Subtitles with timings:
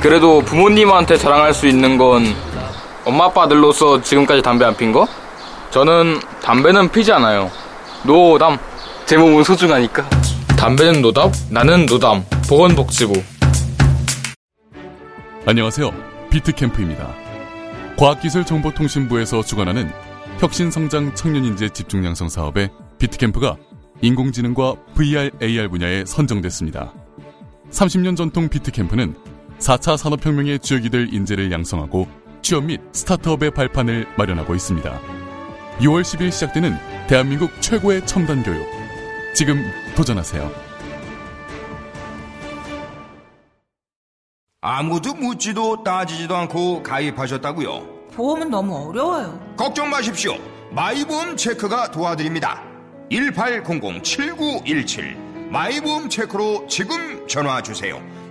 [0.00, 2.24] 그래도 부모님한테 자랑할 수 있는 건
[3.04, 5.06] 엄마 아빠들로서 지금까지 담배 안 핀 거?
[5.70, 7.50] 저는 담배는 피지 않아요.
[8.04, 8.58] 노담.
[9.04, 10.08] 제 몸은 소중하니까.
[10.58, 12.24] 담배는 노답, 나는 노담.
[12.48, 13.22] 보건복지부.
[15.46, 15.90] 안녕하세요.
[16.30, 17.08] 비트캠프입니다.
[17.96, 19.90] 과학기술정보통신부에서 주관하는
[20.38, 22.68] 혁신성장 청년인재 집중양성 사업에
[22.98, 23.56] 비트캠프가
[24.02, 26.92] 인공지능과 VR, AR 분야에 선정됐습니다.
[27.70, 29.14] 30년 전통 비트캠프는
[29.58, 32.06] 4차 산업혁명의 주역이 될 인재를 양성하고
[32.42, 35.00] 취업 및 스타트업의 발판을 마련하고 있습니다.
[35.78, 36.74] 6월 10일 시작되는
[37.08, 38.64] 대한민국 최고의 첨단 교육.
[39.34, 39.62] 지금
[39.96, 40.50] 도전하세요.
[44.60, 48.08] 아무도 묻지도 따지지도 않고 가입하셨다고요?
[48.14, 49.38] 보험은 너무 어려워요.
[49.56, 50.34] 걱정 마십시오.
[50.70, 52.62] 마이보험 체크가 도와드립니다.
[53.10, 58.00] 1800-7917 마이보험 체크로 지금 전화 주세요.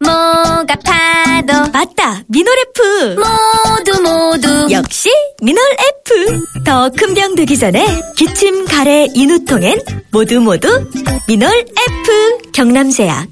[0.00, 1.70] 목 아파도.
[1.72, 3.16] 맞다 미놀 F.
[3.16, 4.68] 모두 모두.
[4.70, 5.10] 역시
[5.42, 6.42] 미놀 F.
[6.64, 9.78] 더 큰 병 되기 전에 기침 가래 인후통엔
[10.12, 10.68] 모두 모두
[11.28, 12.50] 미놀 F.
[12.52, 13.28] 경남제약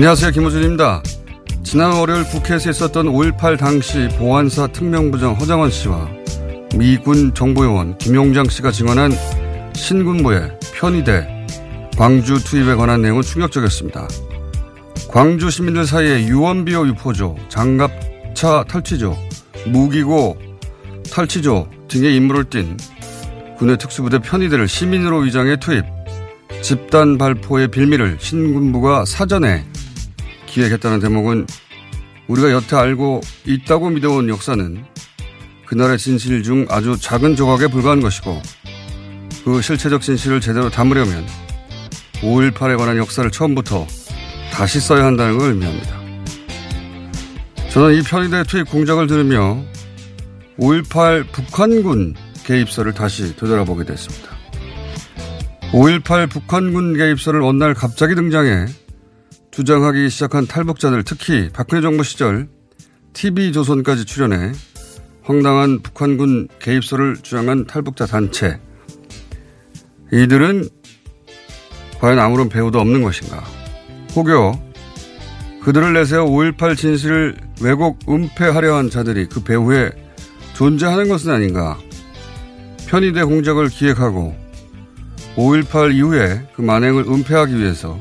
[0.00, 0.30] 안녕하세요.
[0.30, 1.02] 김호준입니다.
[1.62, 6.08] 지난 월요일 국회에서 있었던 5.18 당시 보안사 특명부장 허장원 씨와
[6.74, 9.12] 미군 정보요원 김용장 씨가 증언한
[9.74, 11.46] 신군부의 편의대
[11.98, 14.08] 광주 투입에 관한 내용은 충격적이었습니다.
[15.10, 19.14] 광주 시민들 사이에 유언비어 유포조, 장갑차 탈취조,
[19.66, 20.38] 무기고
[21.12, 22.78] 탈취조 등의 임무를 띈
[23.58, 25.84] 군의 특수부대 편의대를 시민으로 위장해 투입,
[26.62, 29.69] 집단 발포의 빌미를 신군부가 사전에
[30.50, 31.46] 기획했다는 대목은
[32.28, 34.84] 우리가 여태 알고 있다고 믿어온 역사는
[35.66, 38.42] 그날의 진실 중 아주 작은 조각에 불과한 것이고
[39.44, 41.24] 그 실체적 진실을 제대로 담으려면
[42.20, 43.86] 5.18에 관한 역사를 처음부터
[44.52, 46.00] 다시 써야 한다는 걸 의미합니다.
[47.70, 49.62] 저는 이 편의대 투입 공작을 들으며
[50.58, 54.36] 5.18 북한군 개입설을 다시 되돌아보게 됐습니다.
[55.72, 58.66] 5.18 북한군 개입설을 어느 날 갑자기 등장해
[59.50, 62.48] 주장하기 시작한 탈북자들 특히 박근혜 정부 시절
[63.12, 64.52] TV조선까지 출연해
[65.22, 68.60] 황당한 북한군 개입설을 주장한 탈북자 단체.
[70.12, 70.68] 이들은
[72.00, 73.44] 과연 아무런 배우도 없는 것인가.
[74.14, 74.60] 혹여
[75.62, 79.90] 그들을 내세워 5.18 진실을 왜곡 은폐하려 한 자들이 그 배후에
[80.54, 81.78] 존재하는 것은 아닌가.
[82.86, 84.34] 편의대 공작을 기획하고
[85.36, 87.98] 5.18 이후에 그 만행을 은폐하기 위해서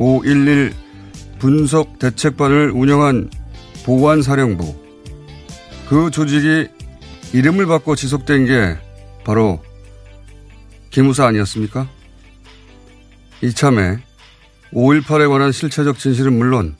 [0.00, 0.72] 511
[1.38, 3.30] 분석 대책반을 운영한
[3.84, 4.74] 보안사령부.
[5.90, 6.68] 그 조직이
[7.34, 8.78] 이름을 바꿔 지속된 게
[9.24, 9.62] 바로
[10.88, 11.86] 기무사 아니었습니까?
[13.42, 13.98] 이참에
[14.72, 16.76] 5.18에 관한 실체적 진실은 물론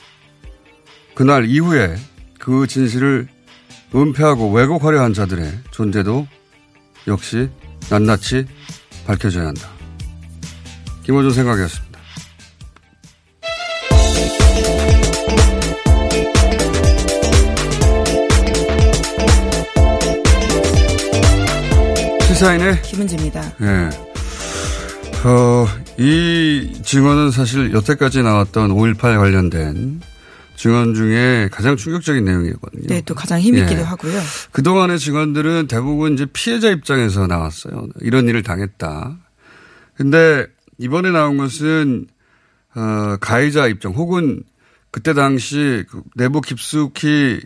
[1.15, 1.97] 그날 이후에
[2.39, 3.29] 그 진실을
[3.95, 6.27] 은폐하고 왜곡하려 한 자들의 존재도
[7.07, 7.51] 역시
[7.91, 8.47] 낱낱이
[9.07, 9.69] 밝혀져야 한다.
[11.03, 11.90] 김호준 생각이었습니다.
[22.41, 23.43] 시사인의 김은지입니다.
[23.61, 25.29] 예.
[25.29, 25.67] 어,
[25.99, 30.01] 이 증언은 사실 여태까지 나왔던 5.18 관련된
[30.57, 32.87] 증언 중에 가장 충격적인 내용이거든요.
[32.87, 33.85] 네, 또 가장 힘있기도 예.
[33.85, 34.19] 하고요.
[34.53, 37.89] 그동안의 증언들은 대부분 이제 피해자 입장에서 나왔어요.
[38.01, 39.19] 이런 일을 당했다.
[39.95, 40.47] 근데
[40.79, 42.07] 이번에 나온 것은,
[42.75, 44.43] 어, 가해자 입장 혹은
[44.91, 47.41] 그때 당시 그 내부 깊숙이,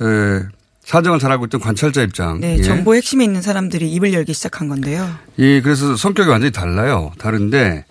[0.00, 2.40] 에, 사정을 잘 알고 있던 관찰자 입장.
[2.40, 2.62] 네, 예.
[2.62, 5.08] 정보 핵심에 있는 사람들이 입을 열기 시작한 건데요.
[5.36, 7.12] 이 그래서 성격이 완전히 달라요.
[7.18, 7.84] 다른데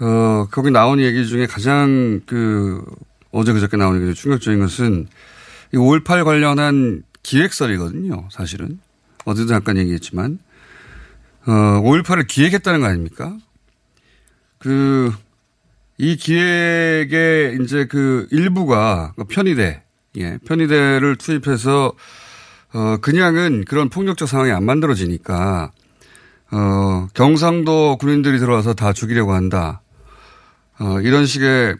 [0.00, 2.82] 어 거기 나온 얘기 중에 가장 그
[3.32, 5.08] 어제 그저께 나온 얘기 중에 충격적인 것은
[5.72, 8.28] 이 5.18 관련한 기획설이거든요.
[8.30, 8.80] 사실은
[9.24, 10.38] 어제도 잠깐 얘기했지만
[11.46, 13.36] 어 5.18을 기획했다는 거 아닙니까?
[14.58, 15.12] 그
[16.02, 19.82] 이 기획의 이제 그 일부가 편의대
[20.16, 21.92] 예 편의대를 투입해서
[22.72, 25.72] 어, 그냥은 그런 폭력적 상황이 안 만들어지니까,
[26.52, 29.82] 어, 경상도 군인들이 들어와서 다 죽이려고 한다.
[30.78, 31.76] 어, 이런 식의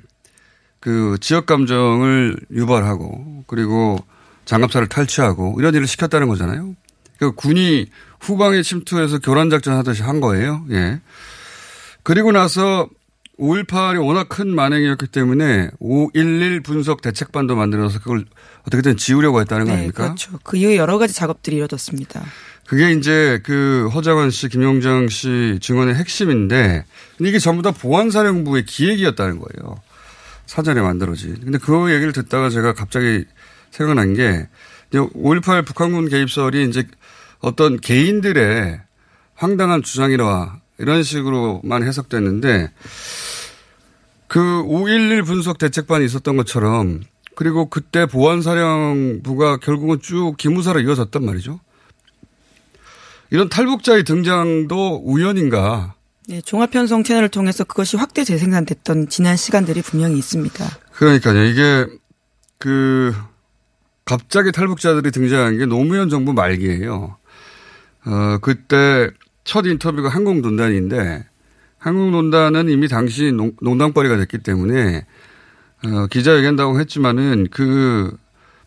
[0.80, 3.98] 그 지역 감정을 유발하고, 그리고
[4.46, 6.74] 장갑차를 탈취하고, 이런 일을 시켰다는 거잖아요.
[7.18, 7.86] 그 군이
[8.20, 10.64] 후방에 침투해서 교란 작전 하듯이 한 거예요.
[10.70, 11.00] 예.
[12.02, 12.88] 그리고 나서
[13.40, 18.26] 5.18이 워낙 큰 만행이었기 때문에 5.11 분석 대책반도 만들어서 그걸
[18.66, 20.04] 어떻게든 지우려고 했다는 거 네, 아닙니까?
[20.04, 20.38] 그렇죠.
[20.44, 22.22] 그 이후에 여러 가지 작업들이 이루어졌습니다.
[22.66, 26.84] 그게 이제 그 허장원 씨, 김용장 씨 증언의 핵심인데
[27.16, 29.80] 근데 이게 전부 다 보안사령부의 기획이었다는 거예요.
[30.46, 31.40] 사전에 만들어진.
[31.40, 33.24] 근데 그 얘기를 듣다가 제가 갑자기
[33.70, 34.48] 생각난 게
[34.92, 36.86] 5.18 북한군 개입설이 이제
[37.40, 38.80] 어떤 개인들의
[39.34, 42.70] 황당한 주장이라 이런 식으로만 해석됐는데
[44.26, 47.00] 그 5.11 분석 대책반이 있었던 것처럼
[47.34, 51.60] 그리고 그때 보안사령부가 결국은 쭉 기무사로 이어졌단 말이죠.
[53.30, 55.94] 이런 탈북자의 등장도 우연인가.
[56.28, 60.64] 네, 종합편성 채널을 통해서 그것이 확대 재생산됐던 지난 시간들이 분명히 있습니다.
[60.92, 61.44] 그러니까요.
[61.44, 61.86] 이게
[62.58, 63.14] 그
[64.04, 67.16] 갑자기 탈북자들이 등장한 게 노무현 정부 말기예요.
[68.06, 69.10] 어, 그때
[69.44, 71.24] 첫 인터뷰가 항공논단인데
[71.78, 75.06] 항공논단은 이미 당시 농, 농담거리가 됐기 때문에
[75.84, 78.16] 어, 기자회견다고 했지만은 그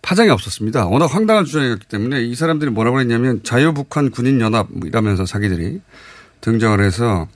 [0.02, 0.88] 파장이 없었습니다.
[0.88, 5.81] 워낙 황당한 주장이었기 때문에 이 사람들이 뭐라고 했냐면 자유북한 군인연합 이라면서 자기들이
[6.42, 7.28] 등장을 해서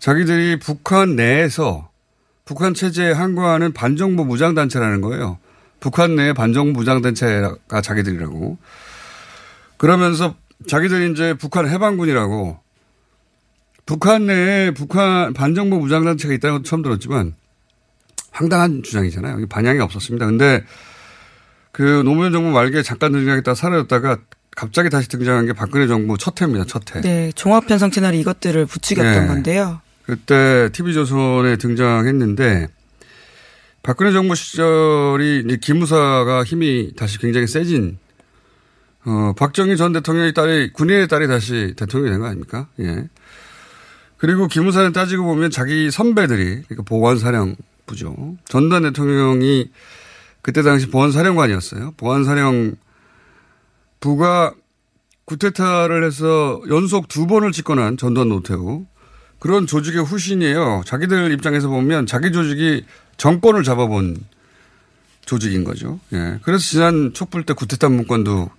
[0.00, 1.88] 자기들이 북한 내에서
[2.44, 5.38] 북한 체제에 항거하는 반정부 무장단체라는 거예요.
[5.80, 8.58] 북한 내에 반정부 무장단체가 자기들이라고.
[9.78, 10.34] 그러면서
[10.66, 12.58] 자기들이 이제 북한 해방군이라고
[13.86, 17.34] 북한 내에 북한 반정부 무장단체가 있다는 것도 처음 들었지만
[18.30, 19.46] 황당한 주장이잖아요.
[19.48, 20.26] 반향이 없었습니다.
[20.26, 20.64] 근데
[21.72, 24.18] 그 노무현 정부 말기에 잠깐 등장했다 사라졌다가
[24.56, 26.64] 갑자기 다시 등장한 게 박근혜 정부 첫 해입니다.
[26.64, 27.00] 첫 해.
[27.00, 29.26] 네, 종합편성 채널이 이것들을 부추겼던 네.
[29.26, 29.80] 건데요.
[30.04, 32.68] 그때 TV조선에 등장했는데
[33.82, 37.98] 박근혜 정부 시절이 이제 기무사가 힘이 다시 굉장히 세진
[39.06, 42.68] 어, 박정희 전 대통령의 딸이 군인의 딸이 다시 대통령이 된 거 아닙니까?
[42.80, 43.08] 예.
[44.16, 48.36] 그리고 기무사는 따지고 보면 자기 선배들이 그러니까 보안사령부죠.
[48.46, 49.70] 전두환 대통령이
[50.42, 51.92] 그때 당시 보안사령관이었어요.
[51.96, 52.74] 보안사령부가
[55.24, 58.84] 구테타를 해서 연속 두 번을 집권한 전두환 노태우
[59.38, 60.82] 그런 조직의 후신이에요.
[60.86, 62.84] 자기들 입장에서 보면 자기 조직이
[63.16, 64.16] 정권을 잡아본
[65.24, 66.00] 조직인 거죠.
[66.12, 66.38] 예.
[66.42, 68.50] 그래서 지난 촛불 때 구테타 문건도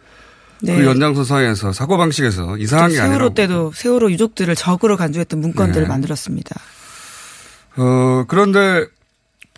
[0.61, 0.77] 네.
[0.77, 5.83] 그 연장선 사이에서 사고 방식에서 이상한 게 아니라 세월호 때도 세월호 유족들을 적으로 간주했던 문건들을
[5.83, 5.87] 네.
[5.87, 6.55] 만들었습니다.
[7.77, 8.85] 어, 그런데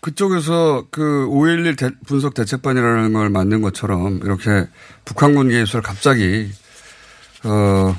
[0.02, 4.68] 그쪽에서 그 5.11 대- 분석 대책반이라는 걸 만든 것처럼 이렇게
[5.06, 6.50] 북한군 개입설 갑자기,
[7.44, 7.96] 어,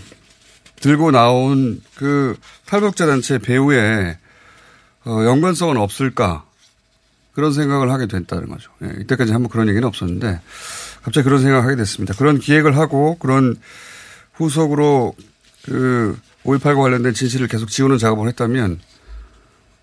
[0.80, 2.36] 들고 나온 그
[2.66, 4.18] 탈북자 단체 배후에,
[5.04, 6.44] 어, 연관성은 없을까.
[7.32, 8.70] 그런 생각을 하게 됐다는 거죠.
[8.82, 10.40] 예, 이때까지 한번 그런 얘기는 없었는데
[11.02, 12.14] 갑자기 그런 생각을 하게 됐습니다.
[12.14, 13.56] 그런 기획을 하고 그런
[14.34, 15.14] 후속으로
[15.64, 18.80] 그 5.18과 관련된 진실을 계속 지우는 작업을 했다면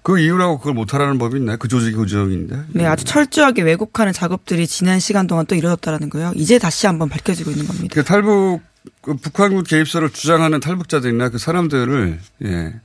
[0.05, 1.57] 그 이유라고 그걸 못하라는 법이 있나요?
[1.57, 2.65] 그 조직이 그 조직인데.
[2.73, 6.31] 네, 아주 철저하게 왜곡하는 작업들이 지난 시간 동안 또 이루어졌다라는 거예요.
[6.35, 7.87] 이제 다시 한번 밝혀지고 있는 겁니다.
[7.91, 8.61] 그 탈북,
[9.01, 12.75] 그 북한군 개입설을 주장하는 탈북자들이나 그 사람들을, 예,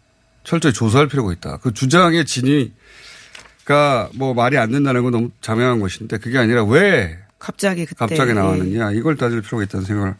[0.44, 1.58] 철저히 조사할 필요가 있다.
[1.58, 7.86] 그 주장의 진위가 뭐 말이 안 된다는 건 너무 자명한 것인데 그게 아니라 왜 갑자기
[7.86, 8.34] 그때 갑자기 예.
[8.34, 8.92] 나왔느냐.
[8.92, 10.14] 이걸 따질 필요가 있다는 생각을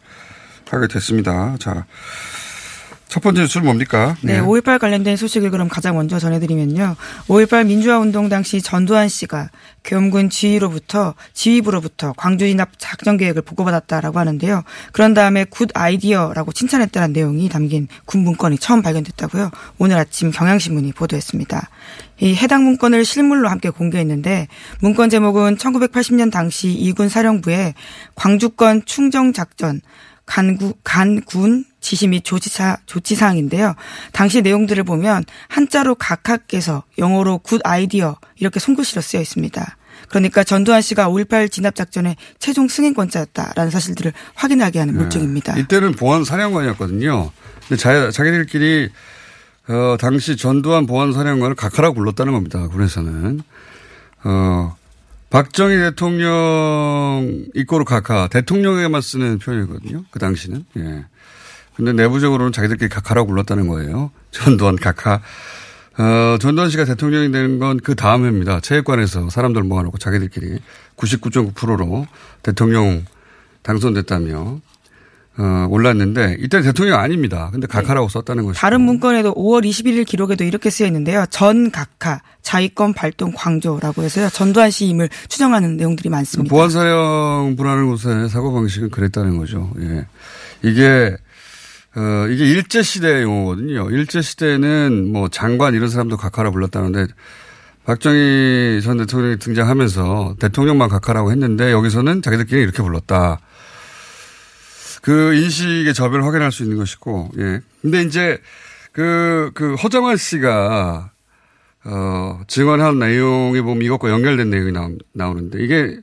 [0.69, 1.55] 하게 됐습니다.
[1.61, 1.87] 자.
[3.11, 4.17] 첫 번째 뉴스는 뭡니까?
[4.23, 6.95] 네, 5.18 관련된 소식을 그럼 가장 먼저 전해드리면요.
[7.27, 9.50] 5.18 민주화 운동 당시 전두환 씨가
[9.83, 14.62] 계엄군 지휘로부터 지휘부로부터 광주 진압 작전 계획을 보고받았다라고 하는데요.
[14.93, 19.50] 그런 다음에 good idea라고 칭찬했다는 내용이 담긴 군 문건이 처음 발견됐다고요.
[19.79, 21.69] 오늘 아침 경향신문이 보도했습니다.
[22.21, 24.49] 이 해당 문건을 실물로 함께 공개했는데
[24.81, 27.75] 문건 제목은 1980년 당시 이군 사령부의
[28.15, 29.81] 광주권 충정 작전
[30.27, 33.75] 간구, 간군 지시 및 조치사, 조치사항인데요.
[34.12, 39.77] 당시 내용들을 보면 한자로 각하께서 영어로 good idea 이렇게 손글씨로 쓰여 있습니다.
[40.09, 45.55] 그러니까 전두환 씨가 5.18 진압작전의 최종 승인권자였다라는 사실들을 확인하게 하는 물증입니다.
[45.55, 45.62] 네.
[45.62, 47.31] 이때는 보안 사령관이었거든요.
[47.69, 48.89] 근데 자, 자기들끼리
[49.69, 52.67] 어, 당시 전두환 보안사령관을 각하라고 불렀다는 겁니다.
[52.69, 53.40] 군에서는.
[54.25, 54.76] 어,
[55.31, 60.05] 박정희 대통령 이꼬르 각하 대통령에게만 쓰는 표현이거든요.
[60.11, 60.64] 그 당시는.
[60.79, 61.05] 예.
[61.76, 64.11] 근데 내부적으로는 자기들끼리 각하라고 불렀다는 거예요.
[64.33, 65.21] 전두환 각하.
[65.99, 68.61] 어, 전두환 씨가 대통령이 되는 건 그 다음 해입니다.
[68.61, 70.59] 체육관에서 사람들 모아놓고 자기들끼리
[70.97, 72.07] 99.9%로
[72.43, 73.05] 대통령
[73.62, 74.61] 당선됐다며
[75.39, 77.49] 어, 올랐는데 이때 대통령 아닙니다.
[77.53, 78.13] 근데 각하라고 네.
[78.13, 78.61] 썼다는 것이죠.
[78.61, 81.25] 다른 문건에도 5월 21일 기록에도 이렇게 쓰여 있는데요.
[81.31, 84.29] 전 각하 자위권 발동 광조라고 해서요.
[84.31, 86.55] 전두환 씨임을 추정하는 내용들이 많습니다.
[86.55, 89.71] 보안 사령부라는 곳의 사고 방식은 그랬다는 거죠.
[89.81, 90.07] 예.
[90.63, 91.17] 이게
[91.97, 93.91] 어, 이게 일제 시대 용어거든요.
[93.91, 97.07] 일제 시대는 뭐 장관 이런 사람도 각하라 불렀다는데
[97.85, 103.41] 박정희 전 대통령이 등장하면서 대통령만 각하라고 했는데 여기서는 자기들끼리 이렇게 불렀다.
[105.00, 107.61] 그 인식의 저변을 확인할 수 있는 것이고, 예.
[107.83, 108.38] 근데 이제
[108.92, 111.11] 그, 그 허장환 씨가
[111.85, 115.99] 어, 증언한 내용에 보면 이것과 연결된 내용이 나오, 나오 는데 이게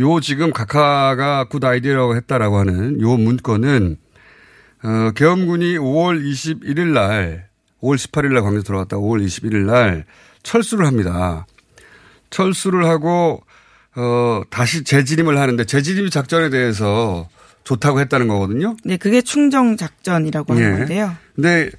[0.00, 3.98] 요 지금 각하가 good idea라고 했다라고 하는 요 문건은
[4.84, 7.48] 어, 계엄군이 5월 21일 날,
[7.82, 10.04] 5월 18일 날 광주 들어갔다 5월 21일 날
[10.42, 11.46] 철수를 합니다.
[12.30, 13.44] 철수를 하고,
[13.94, 17.28] 어, 다시 재진임을 하는데 재진임 작전에 대해서
[17.64, 18.76] 좋다고 했다는 거거든요.
[18.84, 20.78] 네, 그게 충정 작전이라고 하는 네.
[20.78, 21.16] 건데요.
[21.34, 21.70] 근데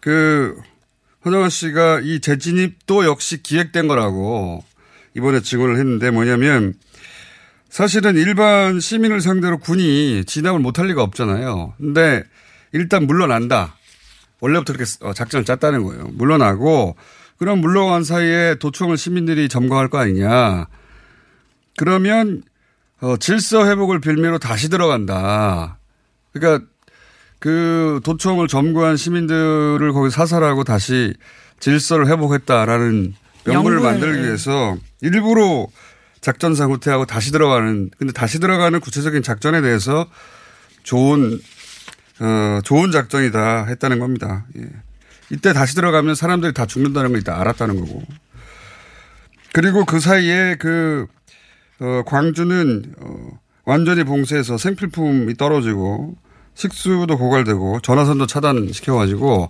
[0.00, 0.56] 그
[1.24, 4.62] 허정환 씨가 이 재진입도 역시 기획된 거라고
[5.16, 6.74] 이번에 증언을 했는데 뭐냐면
[7.68, 11.74] 사실은 일반 시민을 상대로 군이 진압을 못할 리가 없잖아요.
[11.78, 12.22] 근데
[12.72, 13.76] 일단 물러난다.
[14.40, 16.08] 원래부터 이렇게 어, 작전을 짰다는 거예요.
[16.12, 16.96] 물러나고
[17.38, 20.66] 그럼 물러간 사이에 도청을 시민들이 점거할 거 아니냐.
[21.76, 22.42] 그러면
[23.04, 25.78] 어, 질서 회복을 빌미로 다시 들어간다.
[26.32, 26.66] 그러니까
[27.38, 31.12] 그 도청을 점거한 시민들을 거기 사살하고 다시
[31.60, 35.66] 질서를 회복했다라는 명분을 만들기 위해서 일부러
[36.22, 40.06] 작전상 후퇴하고 다시 들어가는 근데 다시 들어가는 구체적인 작전에 대해서
[40.82, 41.38] 좋은
[42.20, 44.46] 어, 좋은 작전이다 했다는 겁니다.
[44.56, 44.62] 예.
[45.28, 48.02] 이때 다시 들어가면 사람들이 다 죽는다는 걸 이따 알았다는 거고.
[49.52, 51.06] 그리고 그 사이에 그,
[51.80, 56.16] 어, 광주는, 어, 완전히 봉쇄해서 생필품이 떨어지고
[56.54, 59.48] 식수도 고갈되고 전화선도 차단시켜가지고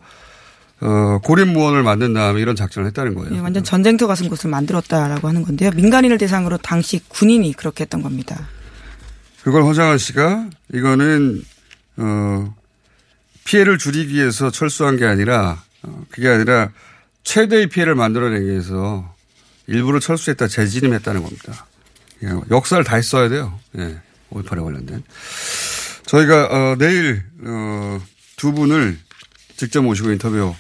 [0.81, 3.31] 어, 고립무원을 만든 다음에 이런 작전을 했다는 거예요.
[3.31, 5.71] 네, 완전 전쟁터 같은 곳을 만들었다라고 하는 건데요.
[5.75, 8.49] 민간인을 대상으로 당시 군인이 그렇게 했던 겁니다.
[9.43, 11.43] 그걸 허장한 씨가 이거는
[11.97, 12.54] 어,
[13.45, 16.71] 피해를 줄이기 위해서 철수한 게 아니라 어, 그게 아니라
[17.23, 19.14] 최대의 피해를 만들어내기 위해서
[19.66, 21.66] 일부러 철수했다 재진임했다는 겁니다.
[22.25, 23.59] 예, 역사를 다 했어야 돼요.
[23.78, 23.97] 예,
[24.31, 25.02] 5.18에 관련된.
[26.07, 28.00] 저희가 어, 내일 어,
[28.37, 28.99] 두 분을
[29.57, 30.54] 직접 모시고 인터뷰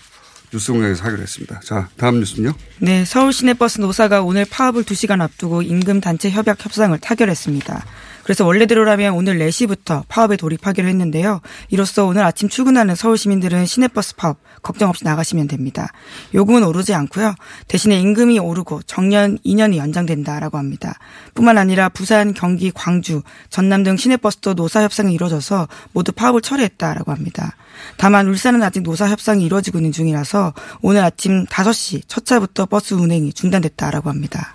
[0.52, 1.60] 뉴스 공장에서 하기로 했습니다.
[1.64, 2.54] 자, 다음 뉴스는요?
[2.78, 7.84] 네, 서울 시내버스 노사가 오늘 파업을 2시간 앞두고 임금 단체 협약 협상을 타결했습니다.
[8.24, 11.40] 그래서 원래대로라면 오늘 4시부터 파업에 돌입하기로 했는데요.
[11.68, 15.92] 이로써 오늘 아침 출근하는 서울 시민들은 시내버스 파업 걱정 없이 나가시면 됩니다.
[16.32, 17.34] 요금은 오르지 않고요.
[17.68, 20.98] 대신에 임금이 오르고 정년 2년이 연장된다라고 합니다.
[21.34, 27.56] 뿐만 아니라 부산, 경기, 광주, 전남 등 시내버스도 노사 협상이 이루어져서 모두 파업을 철회했다라고 합니다.
[27.98, 33.34] 다만 울산은 아직 노사 협상이 이루어지고 있는 중이라서 오늘 아침 5시 첫 차부터 버스 운행이
[33.34, 34.54] 중단됐다라고 합니다.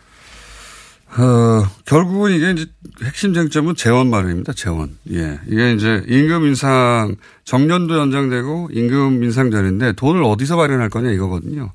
[1.17, 2.65] 어, 결국은 이게 이제
[3.03, 4.53] 핵심 쟁점은 재원 마련입니다.
[4.53, 4.97] 재원.
[5.11, 5.39] 예.
[5.47, 11.71] 이게 이제 임금 인상, 정년도 연장되고 임금 인상 전인데 돈을 어디서 마련할 거냐 이거거든요.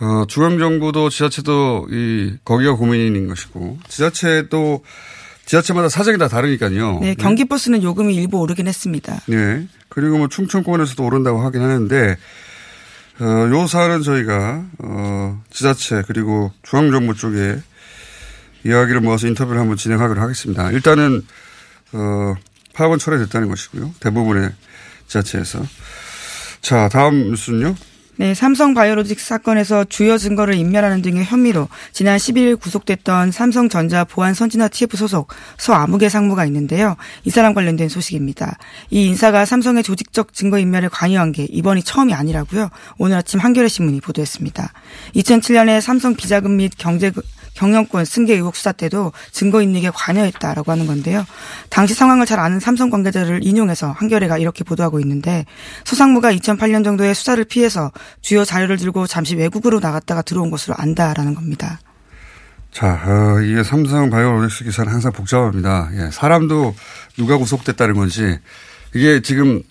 [0.00, 4.82] 어, 중앙정부도 지자체도 이, 거기가 고민인 것이고, 지자체도
[5.44, 7.00] 지자체마다 사정이 다 다르니까요.
[7.00, 9.20] 네, 경기버스는 요금이 일부 오르긴 했습니다.
[9.26, 9.66] 네.
[9.90, 12.16] 그리고 뭐 충청권에서도 오른다고 하긴 하는데,
[13.20, 17.58] 어, 요 사안은 저희가, 어, 지자체 그리고 중앙정부 쪽에
[18.64, 20.70] 이야기를 모아서 인터뷰를 한번 진행하기로 하겠습니다.
[20.70, 21.22] 일단은
[21.92, 22.34] 어,
[22.74, 23.94] 파업은 철회됐다는 것이고요.
[24.00, 24.50] 대부분의
[25.06, 25.62] 지자체에서.
[26.60, 27.74] 자, 다음 뉴스는요?
[28.20, 34.68] 네, 삼성 바이오로직스 사건에서 주요 증거를 인멸하는 등의 혐의로 지난 11일 구속됐던 삼성전자 보안 선진화
[34.68, 36.96] TF 소속 서아무개 상무가 있는데요.
[37.24, 38.58] 이 사람 관련된 소식입니다.
[38.90, 42.68] 이 인사가 삼성의 조직적 증거 인멸에 관여한 게 이번이 처음이 아니라고요.
[42.98, 44.70] 오늘 아침 한겨레 신문이 보도했습니다.
[45.14, 47.10] 2007년에 삼성 비자금 및 경제
[47.54, 51.24] 경영권 승계 의혹 수사 때도 증거 인멸에 관여했다라고 하는 건데요.
[51.68, 55.44] 당시 상황을 잘 아는 삼성 관계자를 인용해서 한겨레가 이렇게 보도하고 있는데
[55.84, 61.80] 소상무가 2008년 정도에 수사를 피해서 주요 자료를 들고 잠시 외국으로 나갔다가 들어온 것으로 안다라는 겁니다.
[62.72, 65.90] 자, 어, 이게 삼성 바이오로직스 기사는 항상 복잡합니다.
[65.94, 66.74] 예, 사람도
[67.16, 68.38] 누가 구속됐다는 건지
[68.94, 69.62] 이게 지금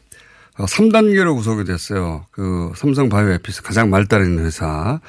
[0.55, 2.25] 3단계로 구속이 됐어요.
[2.31, 4.99] 그 삼성 바이오 에피스 가장 말따르는 회사.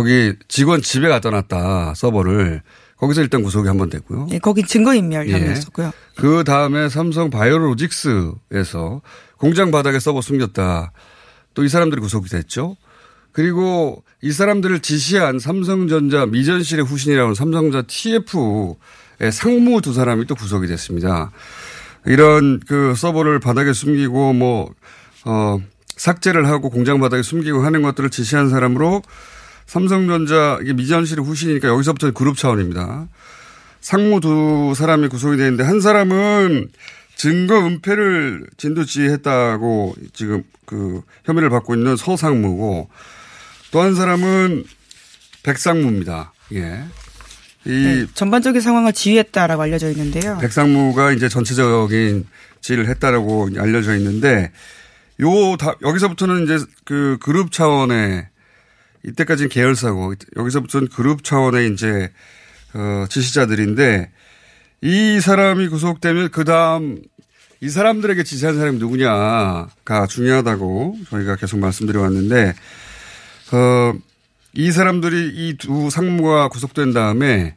[0.00, 2.62] 거기 직원 집에 갖다 놨다 서버를
[2.96, 4.28] 거기서 일단 구속이 한 번 됐고요.
[4.30, 5.88] 예, 거기 증거인멸 혐의였었고요.
[5.88, 5.92] 예.
[6.16, 9.02] 그 다음에 삼성 바이오로직스에서
[9.36, 10.92] 공장 바닥에 서버 숨겼다.
[11.54, 12.76] 또 이 사람들이 구속이 됐죠.
[13.32, 21.30] 그리고 이 사람들을 지시한 삼성전자 미전실의 후신이라는 삼성전자 TF의 상무 두 사람이 또 구속이 됐습니다.
[22.06, 24.70] 이런 그 서버를 바닥에 숨기고 뭐,
[25.26, 25.58] 어,
[25.96, 29.02] 삭제를 하고 공장 바닥에 숨기고 하는 것들을 지시한 사람으로
[29.70, 33.06] 삼성전자 이게 미전실의 후신이니까 여기서부터 그룹 차원입니다.
[33.80, 36.70] 상무 두 사람이 구속이 되는데 한 사람은
[37.14, 42.90] 증거 은폐를 진두지했다고 지금 그 혐의를 받고 있는 서상무고
[43.70, 44.64] 또 한 사람은
[45.44, 46.32] 백상무입니다.
[46.54, 46.82] 예.
[47.64, 50.38] 이 네, 전반적인 상황을 지휘했다라고 알려져 있는데요.
[50.38, 52.26] 백상무가 이제 전체적인
[52.60, 54.50] 지휘를 했다라고 알려져 있는데
[55.20, 58.29] 요 다, 여기서부터는 이제 그 그룹 차원의
[59.04, 62.10] 이때까지는 계열사고 여기서부터는 그룹 차원의 이제
[62.74, 64.10] 어, 지시자들인데
[64.82, 67.00] 이 사람이 구속되면 그 다음
[67.60, 69.68] 이 사람들에게 지시한 사람이 누구냐가
[70.08, 72.54] 중요하다고 저희가 계속 말씀드려 왔는데,
[73.52, 73.92] 어,
[74.54, 77.54] 이 사람들이 이 두 상무가 구속된 다음에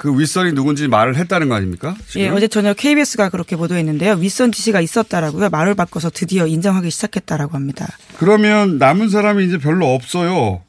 [0.00, 1.94] 그 윗선이 누군지 말을 했다는 거 아닙니까?
[2.08, 2.22] 지금?
[2.22, 4.14] 예, 어제 저녁 KBS가 그렇게 보도했는데요.
[4.14, 5.50] 윗선 지시가 있었다라고요.
[5.50, 7.86] 말을 바꿔서 드디어 인정하기 시작했다라고 합니다.
[8.16, 10.62] 그러면 남은 사람이 이제 별로 없어요.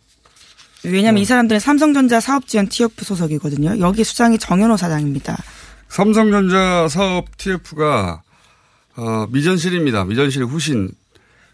[0.84, 1.22] 왜냐하면 어.
[1.22, 3.80] 이 사람들은 삼성전자 사업지원 TF 소속이거든요.
[3.80, 5.42] 여기 수장이 정현호 사장입니다.
[5.88, 8.24] 삼성전자 사업 TF가
[8.98, 10.04] 어, 미전실입니다.
[10.04, 10.92] 미전실 후신.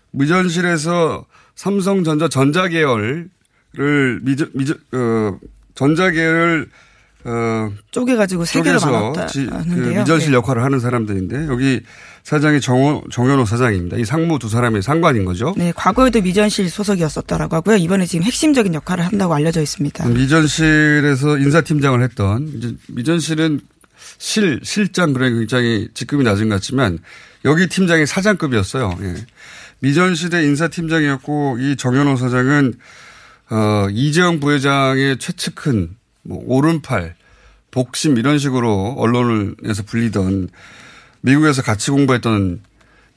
[0.09, 3.29] 미전실에서 삼성전자 전자계열을
[4.23, 5.37] 미전, 미전, 어,
[5.75, 6.71] 전자계열
[7.29, 10.35] 어, 쪼개가지고 세 개로 나눴다 그 미전실 네.
[10.37, 11.81] 역할을 하는 사람들인데 여기
[12.23, 13.97] 사장이 정호, 정현호 사장입니다.
[13.97, 15.53] 이 상무 두 사람이 상관인 거죠.
[15.57, 17.75] 네, 과거에도 미전실 소속이었었다라고 하고요.
[17.75, 20.07] 이번에 지금 핵심적인 역할을 한다고 알려져 있습니다.
[20.07, 23.59] 미전실에서 인사팀장을 했던 미전실은
[24.17, 26.99] 실 실장 그런 굉장히 직급이 낮은 것 같지만
[27.45, 28.97] 여기 팀장이 사장급이었어요.
[29.01, 29.15] 예.
[29.79, 32.73] 미전시대 인사팀장이었고 이 정현호 사장은
[33.49, 37.15] 어, 이재용 부회장의 최측근, 뭐, 오른팔,
[37.77, 40.49] 복심 이런 식으로 언론을에서 불리던
[41.21, 42.61] 미국에서 같이 공부했던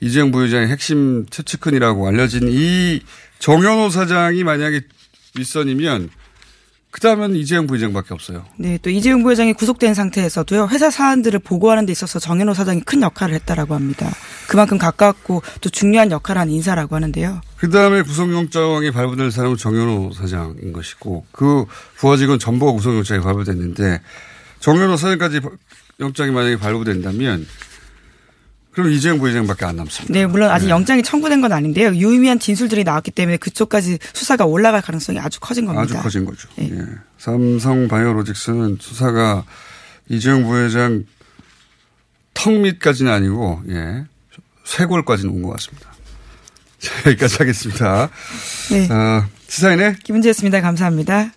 [0.01, 3.01] 이재용 부회장의 핵심 최측근이라고 알려진 이
[3.39, 4.83] 정현호 사장이 만약에
[5.39, 6.11] 윗선이면
[6.91, 8.45] 그 다음은 이재용 부회장밖에 없어요.
[8.59, 13.35] 네, 또 이재용 부회장이 구속된 상태에서도요 회사 사안들을 보고하는 데 있어서 정현호 사장이 큰 역할을
[13.37, 14.11] 했다라고 합니다.
[14.47, 17.41] 그만큼 가깝고 또 중요한 역할을 한 인사라고 하는데요.
[17.57, 21.65] 그 다음에 구속영장이 발부될 사람은 정현호 사장인 것이고 그
[21.97, 24.01] 부하 직원 전부가 구속영장이 발부됐는데
[24.61, 25.41] 정현호 사장까지
[26.01, 27.47] 영장이 만약에 발부된다면
[28.73, 30.13] 그럼 이재용 부회장밖에 안 남습니다.
[30.13, 30.71] 네, 물론 아직 네.
[30.71, 31.95] 영장이 청구된 건 아닌데요.
[31.95, 35.83] 유의미한 진술들이 나왔기 때문에 그쪽까지 수사가 올라갈 가능성이 아주 커진 겁니다.
[35.83, 36.49] 아주 커진 거죠.
[36.57, 36.71] 네.
[36.73, 36.85] 예.
[37.19, 39.45] 삼성 바이오로직스는 수사가
[40.09, 41.05] 이재용 부회장
[42.33, 44.05] 턱 밑까지는 아니고 예.
[44.65, 45.91] 쇄골까지는 온 것 같습니다.
[46.79, 48.09] 자, 여기까지 하겠습니다.
[48.71, 48.89] 네.
[48.91, 50.61] 어, 시사인의 김은지였습니다.
[50.61, 51.33] 감사합니다.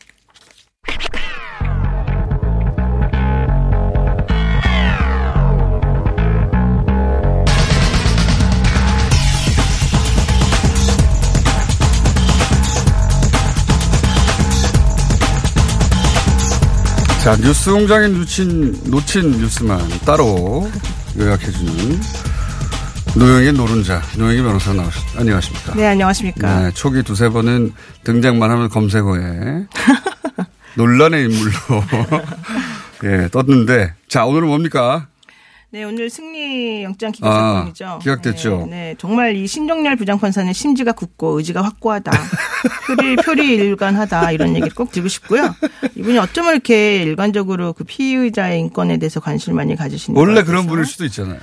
[17.24, 20.70] 자, 뉴스 공장에 놓친, 놓친 뉴스만 따로
[21.18, 22.02] 요약해주는
[23.16, 25.74] 노영의 노른자, 노영희 변호사 나오셨, 안녕하십니까.
[25.74, 26.60] 네, 안녕하십니까.
[26.64, 27.72] 네, 초기 두세 번은
[28.04, 29.22] 등장만 하면 검색어에
[30.76, 31.54] 논란의 인물로
[33.06, 35.08] 예, 떴는데, 자, 오늘은 뭡니까?
[35.74, 38.00] 네, 오늘 승리 영장 기각 아, 사건이죠.
[38.04, 38.68] 기각됐죠.
[38.70, 42.12] 네, 네, 정말 이 신정렬 부장판사는 심지가 굳고 의지가 확고하다.
[42.96, 45.56] 표리 표리 일관하다 이런 얘기를 꼭 드리고 싶고요.
[45.96, 51.06] 이분이 어쩌면 이렇게 일관적으로 그 피의자의 인권에 대해서 관심을 많이 가지시는 원래 그런 분일 수도
[51.06, 51.40] 있잖아요.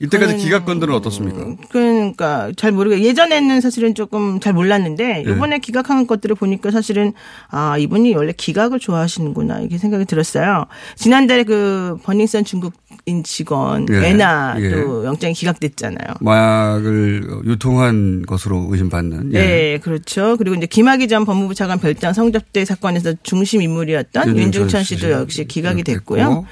[0.00, 1.56] 이때까지 기각건들은 어떻습니까?
[1.70, 5.30] 그러니까 잘 모르게 예전에는 사실은 조금 잘 몰랐는데 네.
[5.30, 7.12] 이번에 기각한 것들을 보니까 사실은
[7.48, 10.66] 아 이분이 원래 기각을 좋아하시는구나 이렇게 생각이 들었어요.
[10.96, 12.72] 지난달에 그 버닝썬 중국
[13.06, 14.08] 인 직원 예.
[14.08, 16.14] 애나도 영장이 기각됐잖아요.
[16.20, 19.34] 마약을 유통한 것으로 의심받는.
[19.34, 19.38] 예.
[19.38, 20.36] 네, 그렇죠.
[20.38, 25.10] 그리고 이제 김학의 전 법무부 차관 별장 성접대 사건에서 중심 인물이었던 윤중천 씨도 씨.
[25.12, 26.16] 역시 기각이 됐고.
[26.16, 26.46] 됐고요.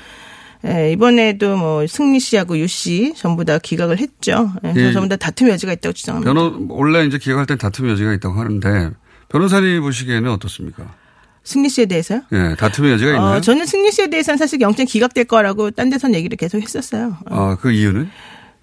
[0.66, 4.52] 예, 이번에도 뭐 승리 씨하고 유 씨 전부 다 기각을 했죠.
[4.64, 4.92] 예, 예.
[4.92, 6.32] 전부 다 다툼 여지가 있다고 주장합니다.
[6.32, 8.90] 변호 원래 이제 기각할 땐 다툼 여지가 있다고 하는데
[9.30, 10.94] 변호사님 보시기에는 어떻습니까?
[11.44, 12.22] 승리 씨에 대해서요?
[12.32, 13.36] 예, 다툼의 여지가 있나요?
[13.36, 17.16] 어, 저는 승리 씨에 대해서는 사실 영장 기각될 거라고 딴 데선 얘기를 계속 했었어요.
[17.26, 18.08] 아, 그 이유는?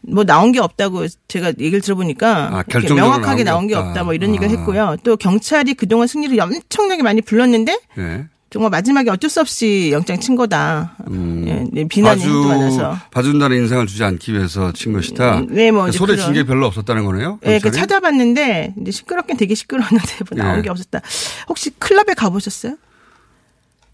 [0.02, 2.64] 뭐 나온 게 없다고 제가 얘기를 들어보니까 아,
[2.96, 4.04] 명확하게 나온 게게 없다.
[4.04, 4.58] 뭐 이런 얘기를 아.
[4.58, 4.96] 했고요.
[5.04, 8.26] 또 경찰이 그동안 승리를 엄청나게 많이 불렀는데 예.
[8.52, 10.96] 정말 마지막에 어쩔 수 없이 영장 친 거다.
[11.08, 12.98] 음, 예, 네, 비난이 많아서.
[13.12, 15.40] 봐준다는 인상을 주지 않기 위해서 친 것이다.
[15.42, 17.40] 음, 네, 뭐 이제 손에 그런- 진게 별로 없었다는 거네요.
[17.46, 17.70] 예, 그?
[17.72, 20.62] 찾아봤는데 이제 시끄럽긴 되게 시끄러웠는데 뭐 나온 예.
[20.64, 21.00] 게 없었다.
[21.48, 22.76] 혹시 클럽에 가보셨어요?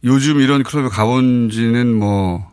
[0.05, 2.49] 요즘 이런 클럽에 가본 지는 뭐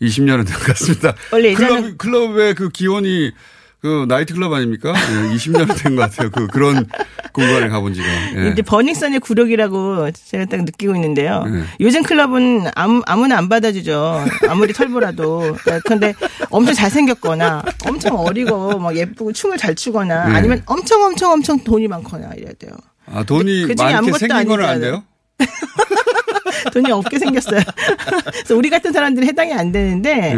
[0.00, 1.14] 20년은 된 것 같습니다.
[1.32, 3.32] 원래 클럽, 클럽의 그 기원이
[3.80, 4.92] 그 나이트 클럽 아닙니까?
[4.94, 6.30] 예, 20년은 된것 같아요.
[6.30, 6.86] 그 그런
[7.32, 8.06] 공간에 가본 지가.
[8.36, 8.50] 예.
[8.50, 11.44] 이제 버닝썬의 굴욕이라고 제가 딱 느끼고 있는데요.
[11.44, 11.62] 네.
[11.80, 14.24] 요즘 클럽은 아무, 아무나 안 받아주죠.
[14.48, 15.56] 아무리 털보라도.
[15.84, 16.12] 그런데
[16.50, 20.34] 엄청 잘생겼거나 엄청 어리고 막 예쁘고 춤을 잘 추거나 네.
[20.34, 22.72] 아니면 엄청 엄청 엄청 돈이 많거나 이래야 돼요.
[23.06, 24.80] 아, 돈이 그 중에 많게 생긴 거는 안.
[24.80, 25.04] 돼요?
[26.74, 27.60] 돈이 없게 생겼어요.
[28.32, 30.34] 그래서 우리 같은 사람들은 해당이 안 되는데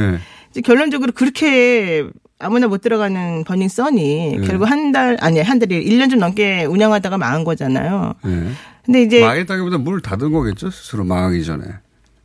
[0.55, 0.61] 예.
[0.61, 2.05] 결론적으로 그렇게
[2.43, 4.47] 아무나 못 들어가는 버닝 써니 네.
[4.47, 8.15] 결국 한 달 아니 한 달이 1년 좀 넘게 운영하다가 망한 거잖아요.
[8.27, 8.49] 예.
[8.85, 11.65] 근데 이제 망했다기보다 문을 닫은 거겠죠 스스로 망하기 전에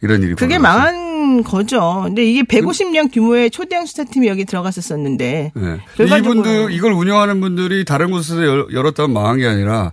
[0.01, 0.61] 이런 일이 그게 벌어져서.
[0.61, 2.01] 망한 거죠.
[2.05, 5.61] 근데 이게 150명 규모의 초대형 수사팀이 여기 들어갔었었는데 예.
[5.95, 9.91] 결과적으로- 이분들 이걸 운영하는 분들이 다른 곳에서 열- 열었다면 망한 게 아니라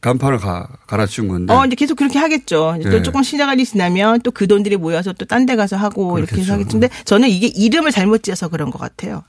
[0.00, 2.76] 간판을 가, 갈아치운 건데 어, 이제 계속 그렇게 하겠죠.
[2.82, 2.88] 네.
[2.88, 6.52] 또 조금 시간이 지나면 또 그 돈들이 모여서 또 딴 데 가서 하고 이렇게 해서
[6.52, 6.52] 그렇겠죠.
[6.54, 6.70] 하겠죠.
[6.80, 9.24] 근데 저는 이게 이름을 잘못 지어서 그런 것 같아요.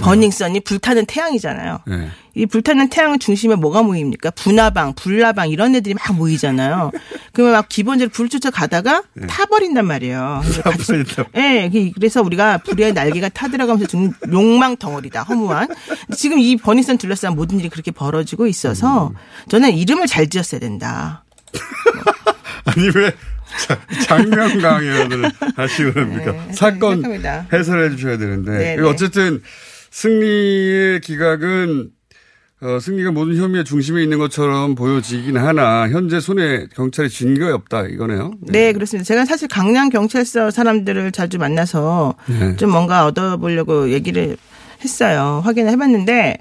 [0.00, 1.80] 버닝썬이 불타는 태양이잖아요.
[1.90, 2.10] 예.
[2.34, 4.30] 이 불타는 태양 중심에 뭐가 모입니까?
[4.30, 6.92] 분화방, 불나방 이런 애들이 막 모이잖아요.
[7.32, 10.42] 그러면 막 기본적으로 불 쫓아 가다가 타버린단 말이에요.
[10.62, 11.24] 타버린다.
[11.36, 15.68] 예, 그- 그래서 우리가 불의 날개가 타들어가면서 죽는 욕망 덩어리다, 허무한.
[16.16, 19.12] 지금 이 버닝썬 둘러싼 모든 일이 그렇게 벌어지고 있어서
[19.48, 21.24] 저는 이름을 잘 지었어야 된다.
[22.66, 23.12] 아니 왜
[23.66, 26.32] 자- 장면 강의를 하시고 그럽니까?
[26.32, 27.02] 네, 사건.
[27.52, 28.82] 해설해 주셔야 되는데 네, 네.
[28.82, 29.42] 어쨌든
[29.90, 31.90] 승리의 기각은
[32.60, 38.32] 어, 승리가 모든 혐의의 중심에 있는 것처럼 보여지긴 하나 현재 손에 경찰이 쥔게 없다 이거네요.
[38.40, 39.06] 네, 그렇습니다.
[39.06, 42.56] 제가 사실 강남 경찰서 사람들을 자주 만나서 네.
[42.56, 44.36] 좀 뭔가 얻어보려고 얘기를
[44.82, 45.40] 했어요.
[45.44, 46.38] 확인을 해봤는데,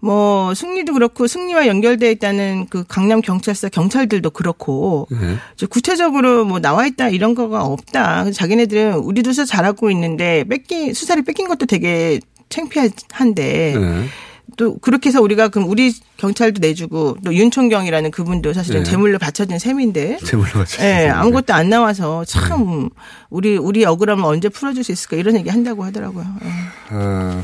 [0.00, 5.36] 뭐, 승리도 그렇고, 승리와 연결되어 있다는 그 강남 경찰서 경찰들도 그렇고, 네.
[5.66, 8.30] 구체적으로 뭐 나와 있다 이런 거가 없다.
[8.32, 12.20] 자기네들은 우리도 수사 잘하고 있는데, 뺏기, 수사를 뺏긴 것도 되게
[12.52, 14.08] 창피한데, 네.
[14.56, 18.90] 또 그렇게 해서 우리가 그럼 우리 경찰도 내주고 또 윤총경이라는 그분도 사실은 네.
[18.90, 21.08] 제물로 바쳐진 셈인데 제물로 바쳐진 예, 셈인데.
[21.10, 22.90] 아무것도 안 나와서 참
[23.30, 26.26] 우리 우리 억울함을 언제 풀어줄 수 있을까 이런 얘기 한다고 하더라고요.
[26.44, 26.48] 예.
[26.90, 27.42] 아,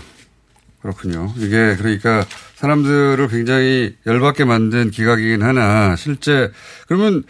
[0.83, 1.33] 그렇군요.
[1.39, 6.51] 이게 그러니까 사람들을 굉장히 열받게 만든 기각이긴 하나 실제
[6.87, 7.25] 그러면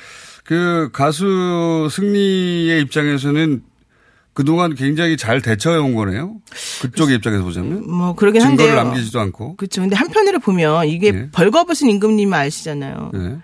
[0.44, 3.62] 그 가수 승리의 입장에서는
[4.38, 6.36] 그동안 굉장히 잘 대처해 온 거네요.
[6.80, 8.84] 그쪽의 입장에서 보자면 뭐 그러긴 증거를 한데요.
[8.84, 9.56] 남기지도 않고.
[9.56, 9.80] 그렇죠.
[9.80, 11.28] 근데 한편으로 보면 이게 네.
[11.32, 13.10] 벌거벗은 임금님 아시잖아요.
[13.14, 13.36] 네.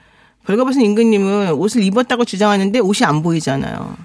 [0.46, 3.96] 벌거벗은 임금님은 옷을 입었다고 주장하는데 옷이 안 보이잖아요.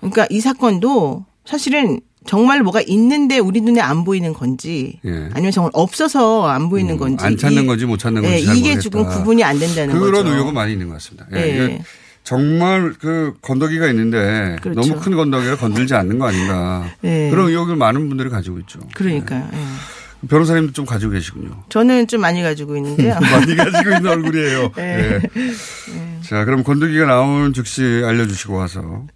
[0.00, 5.28] 그러니까 이 사건도 사실은 정말 뭐가 있는데 우리 눈에 안 보이는 건지 예.
[5.32, 8.56] 아니면 정말 없어서 안 보이는 건지 안 찾는 이- 건지 못 찾는 예, 건지 잘
[8.56, 8.82] 이게 모르겠다.
[8.82, 10.34] 조금 구분이 안 된다는 그런 거죠.
[10.34, 11.26] 의혹은 많이 있는 것 같습니다.
[11.34, 11.82] 예, 예.
[12.24, 14.80] 정말 그 건더기가 있는데 그렇죠.
[14.80, 16.84] 너무 큰 건더기를 건들지 않는 거 아닌가.
[17.04, 17.28] 예.
[17.30, 18.78] 그런 의혹을 많은 분들이 가지고 있죠.
[18.94, 19.48] 그러니까요.
[19.52, 20.28] 예.
[20.28, 21.64] 변호사님도 좀 가지고 계시군요.
[21.70, 23.14] 저는 좀 많이 가지고 있는데요.
[23.20, 24.72] 많이 가지고 있는 얼굴이에요.
[24.78, 25.20] 예.
[25.36, 26.20] 예.
[26.22, 29.06] 자, 그럼 건더기가 나온 즉시 알려주시고 와서.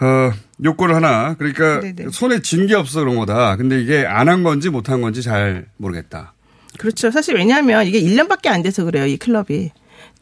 [0.00, 0.32] 어,
[0.64, 1.34] 요건을 하나.
[1.34, 2.06] 그러니까 네네.
[2.12, 3.56] 손에 쥔 게 없어 그런 거다.
[3.56, 6.34] 근데 이게 안 한 건지 못 한 건지 잘 모르겠다.
[6.78, 7.10] 그렇죠.
[7.10, 9.06] 사실 왜냐하면 이게 1년밖에 안 돼서 그래요.
[9.06, 9.70] 이 클럽이.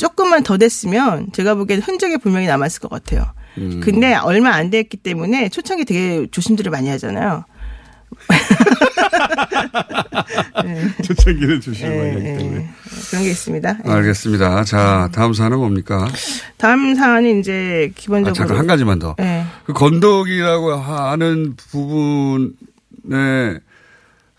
[0.02, 3.24] 조금만 더 됐으면 제가 보기엔 흔적이 분명히 남았을 것 같아요.
[3.58, 3.80] 음.
[3.84, 7.44] 근데 얼마 안 됐기 때문에 초창기 되게 조심들을 많이 하잖아요.
[11.04, 12.36] 초창기는 조심해야 예, 하기 예.
[12.36, 12.70] 때문에.
[13.10, 13.78] 그런 게 있습니다.
[13.86, 13.90] 예.
[13.90, 14.64] 알겠습니다.
[14.64, 16.08] 자, 다음 사안은 뭡니까?
[16.56, 19.14] 다음 사안은 이제 아, 기본적으로 잠깐 한 가지만 더.
[19.20, 19.44] 예.
[19.64, 22.50] 그 건더기라고 하는 부분에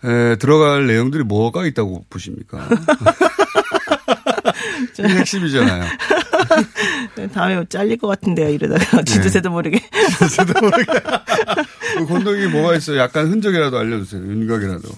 [0.04, 2.68] 에, 들어갈 내용들이 뭐가 있다고 보십니까?
[4.98, 5.84] 이게 핵심이잖아요.
[7.32, 8.50] 다음에 잘릴 것 같은데요.
[8.50, 9.80] 이러다가 지도새도 모르게.
[10.36, 10.92] 저도 모르게.
[11.98, 12.98] 그 건더기 뭐가 있어요?
[12.98, 14.22] 약간 흔적이라도 알려주세요.
[14.22, 14.88] 윤곽이라도.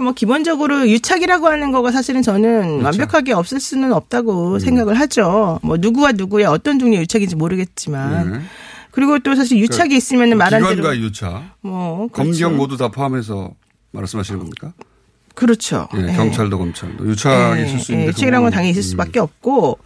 [0.00, 5.60] 뭐 기본적으로 유착이라고 하는 거가 사실은 저는 완벽하게 없을 수는 없다고 생각을 하죠.
[5.62, 8.32] 뭐 누구와 누구의 어떤 종류의 유착인지 모르겠지만.
[8.32, 8.40] 네.
[8.90, 12.30] 그리고 또 사실 유착이 있으면 말한 대로 기관과 유착, 뭐 그렇죠.
[12.30, 13.52] 검경 모두 다 포함해서
[13.92, 14.72] 말씀하시는 겁니까?
[15.34, 15.88] 그렇죠.
[15.96, 16.12] 예, 예.
[16.12, 18.90] 경찰도 검찰도 유착이 예, 있을 수 예, 있는데 유착이라는 건 당연히 있을 음.
[18.90, 19.78] 수밖에 없고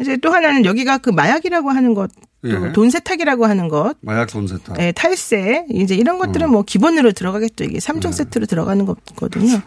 [0.00, 2.10] 이제 또 하나는 여기가 그 마약이라고 하는 것,
[2.42, 2.72] 또 예.
[2.72, 4.78] 돈 세탁이라고 하는 것, 마약 돈 세탁.
[4.80, 6.52] 예, 탈세 이제 이런 것들은 음.
[6.52, 7.64] 뭐 기본으로 들어가겠죠.
[7.64, 8.00] 이게 삼 네.
[8.00, 9.60] 종 세트로 들어가는 거거든요.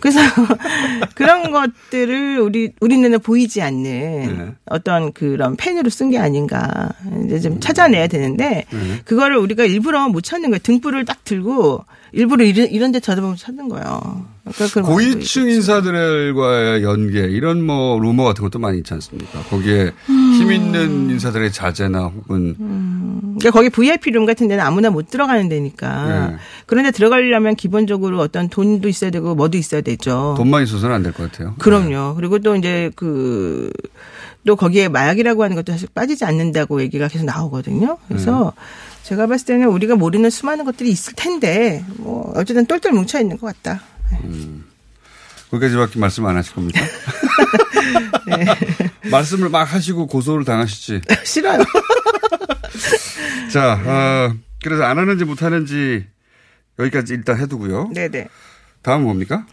[0.00, 0.20] 그래서
[1.14, 4.52] 그런 것들을 우리 우리 눈에 보이지 않는 네.
[4.66, 6.88] 어떤 그런 펜으로 쓴 게 아닌가
[7.26, 9.00] 이제 좀 찾아내야 되는데 네.
[9.04, 10.60] 그거를 우리가 일부러 못 찾는 거예요.
[10.62, 14.24] 등불을 딱 들고 일부러 이런, 이런 데 쳐다보면 찾는 거예요.
[14.54, 19.40] 그러니까 고위층 인사들과의 연계 이런 뭐 루머 같은 것도 많이 있지 않습니까?
[19.50, 20.32] 거기에 음.
[20.34, 22.54] 힘 있는 인사들의 자제나 혹은
[23.38, 26.28] 그러니까 거기 VIP 룸 같은 데는 아무나 못 들어가는 데니까.
[26.30, 26.36] 네.
[26.66, 30.34] 그런데 들어가려면 기본적으로 어떤 돈도 있어야 되고 뭐도 있어야 되죠.
[30.36, 31.54] 돈만 있어서는 안 될 것 같아요.
[31.58, 32.14] 그럼요.
[32.16, 33.70] 그리고 또 이제 그,
[34.46, 37.96] 또 거기에 마약이라고 하는 것도 사실 빠지지 않는다고 얘기가 계속 나오거든요.
[38.08, 38.62] 그래서 네.
[39.04, 43.54] 제가 봤을 때는 우리가 모르는 수많은 것들이 있을 텐데, 뭐, 어쨌든 똘똘 뭉쳐 있는 것
[43.54, 43.82] 같다.
[45.50, 46.80] 거기까지밖에 말씀 안 하실 겁니까?
[48.26, 48.46] 네.
[49.10, 51.02] 말씀을 막 하시고 고소를 당하시지.
[51.24, 51.62] 싫어요.
[53.52, 56.06] 자, 어, 그래서 안 하는지 못 하는지
[56.78, 57.90] 여기까지 일단 해두고요.
[57.94, 58.28] 네네.
[58.80, 59.46] 다음 뭡니까?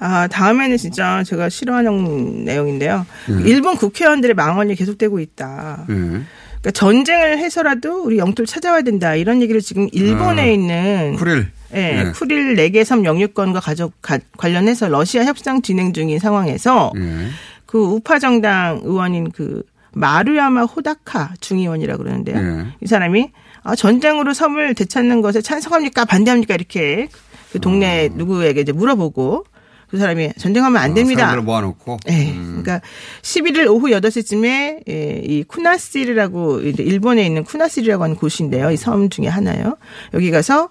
[0.00, 3.06] 아, 다음에는 진짜 제가 싫어하는 내용인데요.
[3.28, 3.42] 네.
[3.48, 5.86] 일본 국회의원들의 망언이 계속되고 있다.
[5.88, 6.22] 예.
[6.60, 9.14] 그러니까 전쟁을 해서라도 우리 영토를 찾아와야 된다.
[9.14, 11.46] 이런 얘기를 지금 일본에 아, 있는 쿠릴.
[11.74, 12.10] 예, 예.
[12.12, 17.28] 쿠릴 4개 섬 영유권과 가족 가- 관련해서 러시아 협상 진행 중인 상황에서 예.
[17.66, 22.36] 그 우파 정당 의원인 그 마루야마 호다카 중의원이라고 그러는데요.
[22.36, 22.66] 예.
[22.82, 23.30] 이 사람이
[23.62, 27.08] 아, 전쟁으로 섬을 되찾는 것에 찬성합니까 반대합니까 이렇게
[27.52, 29.44] 그 동네 누구에게 이제 물어보고
[29.90, 31.22] 그 사람이 전쟁하면 안 됩니다.
[31.24, 31.98] 아, 사람들을 모아놓고.
[32.06, 32.34] 네.
[32.36, 32.80] 그러니까
[33.22, 38.70] 11일 오후 8시쯤에 예, 이 쿠나시리라고 일본에 있는 쿠나시리라고 하는 곳인데요.
[38.70, 39.76] 이 섬 중에 하나요.
[40.14, 40.68] 여기 가서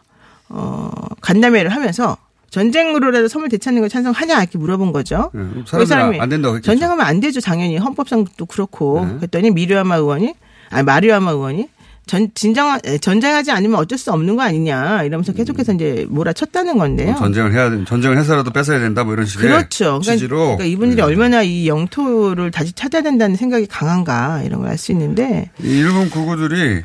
[0.50, 0.90] 어
[1.22, 2.18] 간담회를 하면서
[2.52, 5.32] 전쟁으로라도 섬을 되찾는 걸 찬성하냐 이렇게 물어본 거죠.
[5.36, 5.40] 예.
[5.70, 6.72] 그 사람이 안 된다고 했겠죠.
[6.72, 7.42] 전쟁하면 안 되죠.
[7.42, 9.06] 당연히 헌법상도 그렇고.
[9.06, 9.16] 네.
[9.18, 10.34] 그랬더니 미류야마 의원이
[10.70, 11.68] 아니 마류야마 의원이
[12.08, 17.12] 전 진정 에, 전쟁하지 않으면 어쩔 수 없는 거 아니냐 이러면서 계속해서 이제 몰아쳤다는 건데요.
[17.12, 17.84] 뭐 전쟁을 해야 돼.
[17.86, 19.86] 전쟁을 해서라도 뺏어야 된다 뭐 이런 식의 그렇죠.
[20.00, 20.38] 그러니까, 취지로.
[20.40, 21.04] 그러니까 이분들이 예.
[21.06, 26.10] 얼마나 이 영토를 다시 찾아야 된다는 생각이 강한가 이런 걸 알 수 있는데 이 일본
[26.10, 26.84] 구구들이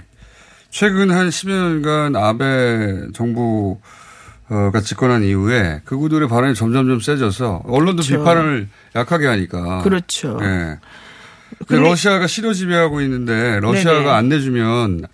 [0.70, 1.50] 최근 한 10여
[1.82, 3.78] 년간 아베 정부
[4.48, 8.18] 가 집권한 이후에 그구들의 발언이 점점점 세져서 언론도 그렇죠.
[8.18, 9.82] 비판을 약하게 하니까.
[9.82, 10.38] 그렇죠.
[10.42, 10.78] 예.
[11.68, 14.10] 러시아가 실효 지배하고 있는데 러시아가 네네.
[14.10, 15.06] 안 내주면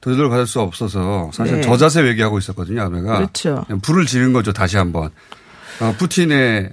[0.00, 1.60] 도저히 받을 수 없어서 사실 네.
[1.62, 3.16] 저자세 외교하고 있었거든요, 아베가.
[3.18, 3.64] 그렇죠.
[3.82, 5.10] 불을 지른 거죠, 다시 한 번.
[5.80, 6.72] 어, 푸틴의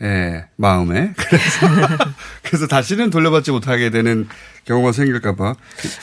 [0.00, 1.12] 예, 마음에.
[1.18, 1.98] 그래서,
[2.42, 4.28] 그래서 다시는 돌려받지 못하게 되는
[4.64, 5.56] 경우가 생길까봐.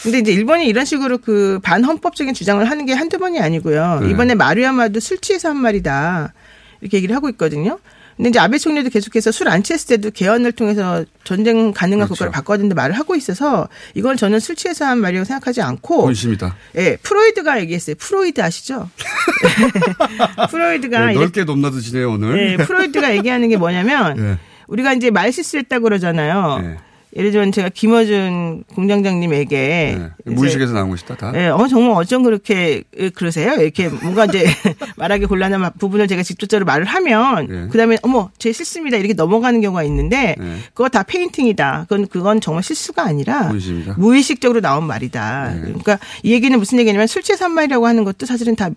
[0.03, 3.99] 근데 이제 일본이 이런 식으로 그 반헌법적인 주장을 하는 게 한두 번이 아니고요.
[4.01, 4.09] 네.
[4.09, 6.33] 이번에 마루야마도 술 취해서 한 말이다.
[6.81, 7.79] 이렇게 얘기를 하고 있거든요.
[8.17, 12.13] 근데 이제 아베 총리도 계속해서 술 안 취했을 때도 개헌을 통해서 전쟁 가능한 그렇죠.
[12.13, 16.55] 국가를 바꿔야 된다 말을 하고 있어서 이건 저는 술 취해서 한 말이라고 생각하지 않고 본심이다.
[16.77, 17.95] 예, 프로이드가 얘기했어요.
[17.99, 18.89] 프로이드 아시죠?
[20.49, 22.53] 프로이드가 네, 넓게 높나드시네요, 오늘.
[22.53, 24.37] 예, 프로이드가 얘기하는 게 뭐냐면 예.
[24.67, 26.61] 우리가 이제 말 실수했다고 그러잖아요.
[26.63, 26.77] 예.
[27.15, 30.09] 예를 들면 제가 김어준 공장장님에게 예.
[30.25, 31.31] 이제 무의식에서 나온 것이다, 다.
[31.35, 33.53] 예, 어, 정말 어쩜 그렇게 그러세요?
[33.53, 34.45] 이렇게 뭔가 이제
[34.97, 37.67] 말하기 곤란한 부분을 제가 직접적으로 말을 하면 예.
[37.71, 38.97] 그 다음에 어머, 제 실수입니다.
[38.97, 40.55] 이렇게 넘어가는 경우가 있는데 예.
[40.73, 41.85] 그거 다 페인팅이다.
[41.87, 43.95] 그건, 그건 정말 실수가 아니라 본심이다.
[43.97, 45.55] 무의식적으로 나온 말이다.
[45.55, 45.61] 예.
[45.61, 48.69] 그러니까 이 얘기는 무슨 얘기냐면 술 취해서 한 말이라고 하는 것도 사실은 다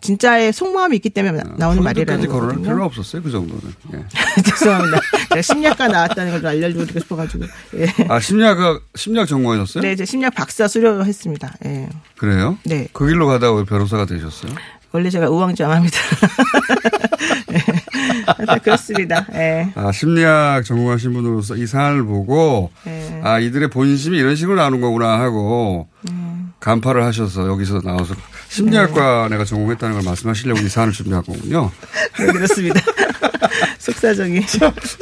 [0.00, 2.62] 진짜의 속마음이 있기 때문에 나오는 말이라는 거거든요.
[2.62, 3.74] 필요 없었어요, 그 정도는.
[3.94, 4.04] 예.
[4.42, 5.00] 죄송합니다.
[5.30, 7.44] 제가 심리학과 나왔다는 걸 좀 알려드리고 싶어가지고.
[7.76, 7.86] 예.
[8.08, 8.58] 아, 심리학,
[8.94, 9.82] 심리학 전공하셨어요?
[9.82, 11.54] 네, 이제 심리학 박사 수료했습니다.
[11.66, 11.88] 예.
[12.16, 12.58] 그래요?
[12.64, 12.88] 네.
[12.92, 14.52] 그 길로 가다가 왜 변호사가 되셨어요?
[14.92, 15.98] 원래 제가 우왕좌왕합니다.
[17.52, 18.58] 예.
[18.62, 19.26] 그렇습니다.
[19.34, 19.72] 예.
[19.74, 23.20] 아, 심리학 전공하신 분으로서 이 사안을 보고, 예.
[23.22, 26.52] 아, 이들의 본심이 이런 식으로 나오는 거구나 하고, 음.
[26.60, 28.14] 간파를 하셔서 여기서 나와서
[28.56, 31.70] 심리학과 내가 전공했다는 걸 말씀하시려고 이 사안을 준비한 거군요.
[32.18, 32.80] 네, 그렇습니다.
[33.78, 34.40] 속사정이.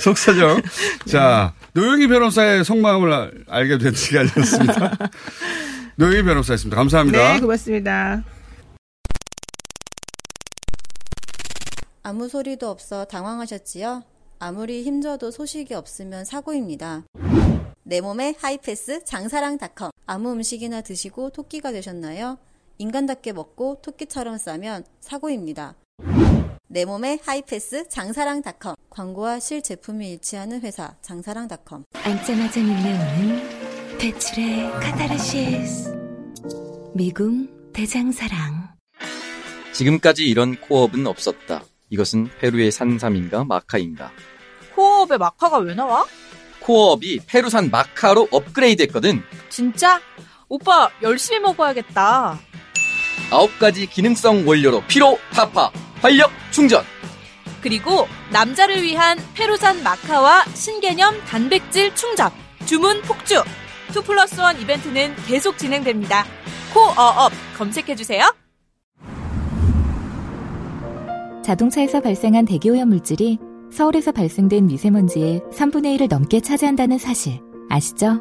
[0.03, 0.61] 속사정.
[1.07, 4.99] 자, 노영희 변호사의 속마음을 알- 알게 된 시간이었습니다.
[5.97, 6.77] 노영희 변호사였습니다.
[6.77, 7.35] 감사합니다.
[7.35, 8.25] 네, 고맙습니다.
[12.03, 14.03] 아무 소리도 없어 당황하셨지요?
[14.40, 17.05] 아무리 힘줘도 소식이 없으면 사고입니다.
[17.85, 19.90] 내 몸의 하이패스 장사랑닷컴.
[20.07, 22.37] 아무 음식이나 드시고 토끼가 되셨나요?
[22.79, 25.75] 인간답게 먹고 토끼처럼 싸면 사고입니다.
[26.69, 28.75] 내 몸의 하이패스 장사랑닷컴.
[28.91, 31.85] 광고와 실제품이 일치하는 회사 장사랑닷컴.
[31.93, 35.95] 앉자마자 밀려오는 배출의 카타르시스.
[36.95, 38.75] 미궁 대장사랑.
[39.73, 41.65] 지금까지 이런 코어업은 없었다.
[41.91, 44.11] 이것은 페루의 산삼인가 마카인가.
[44.75, 46.05] 코어업에 마카가 왜 나와?
[46.61, 49.23] 코어업이 페루산 마카로 업그레이드 했거든.
[49.49, 50.01] 진짜?
[50.49, 52.39] 오빠 열심히 먹어야겠다.
[53.31, 56.85] 아홉 가지 기능성 원료로 피로, 타파, 활력 충전.
[57.61, 62.31] 그리고 남자를 위한 페루산 마카와 신개념 단백질 충전.
[62.67, 63.43] 주문 폭주.
[63.97, 66.25] 2 플러스 1 이벤트는 계속 진행됩니다.
[66.73, 68.35] 코어업 검색해주세요.
[71.45, 73.39] 자동차에서 발생한 대기오염 물질이
[73.71, 78.21] 서울에서 발생된 미세먼지의 3분의 1을 넘게 차지한다는 사실 아시죠?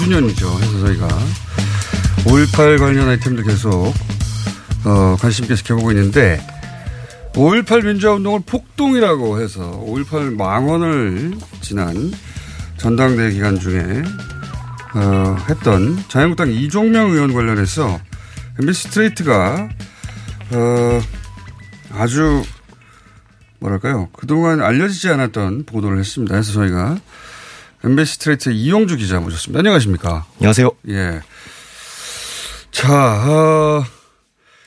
[0.00, 0.56] 39주년이죠.
[0.56, 1.08] 그래서 저희가
[2.24, 3.92] 5.18 관련 아이템들 계속
[4.84, 6.40] 어, 관심 있게 지켜보고 있는데
[7.34, 12.12] 5.18 민주화운동을 폭동이라고 해서 5.18 망언을 지난
[12.76, 14.02] 전당대회 기간 중에
[14.94, 18.00] 어, 했던 자유한국당 이종명 의원 관련해서
[18.58, 19.68] MBC 스트레이트가
[20.52, 21.00] 어,
[21.92, 22.42] 아주
[23.60, 26.34] 뭐랄까요 그동안 알려지지 않았던 보도를 했습니다.
[26.34, 26.98] 그래서 저희가
[27.82, 29.60] MBC 스트레이트 이용주 기자 모셨습니다.
[29.60, 30.26] 안녕하십니까?
[30.36, 30.70] 안녕하세요.
[30.88, 31.20] 예.
[32.70, 32.94] 자,
[33.26, 33.84] 어,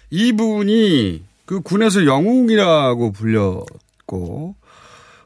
[0.09, 4.55] 이분이 그 군에서 영웅이라고 불렸고,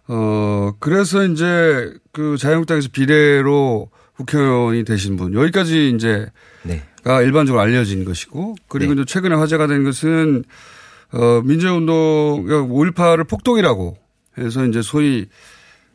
[0.09, 6.27] 어, 그래서 이제 그 자유한국당에서 비례로 국회의원이 되신 분, 여기까지 이제,
[6.63, 6.83] 네.
[7.03, 9.01] 가 일반적으로 알려진 것이고, 그리고 네.
[9.01, 10.43] 이제 최근에 화제가 된 것은,
[11.13, 13.97] 어, 민주운동, 5.18을 폭동이라고
[14.39, 15.27] 해서 이제 소위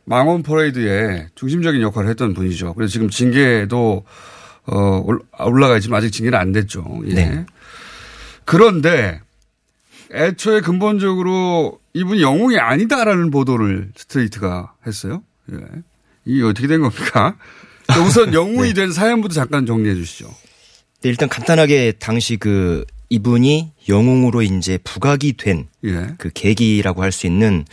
[0.04, 2.74] 망원 퍼레이드에 중심적인 역할을 했던 분이죠.
[2.74, 4.04] 그래서 지금 징계도
[4.66, 5.06] 어
[5.40, 7.02] 올라가 있지만 아직 징계는 안 됐죠.
[7.06, 7.14] 예.
[7.14, 7.46] 네.
[8.44, 9.20] 그런데
[10.12, 15.22] 애초에 근본적으로 이분이 영웅이 아니다라는 보도를 스트레이트가 했어요.
[15.52, 15.58] 예.
[16.24, 17.36] 이게 어떻게 된 겁니까?
[18.06, 18.74] 우선 영웅이 네.
[18.74, 20.26] 된 사연부터 잠깐 정리해 주시죠.
[21.02, 26.06] 네, 일단 간단하게 당시 그 이분이 영웅으로 이제 부각이 된그 예.
[26.32, 27.66] 계기라고 할 수 있는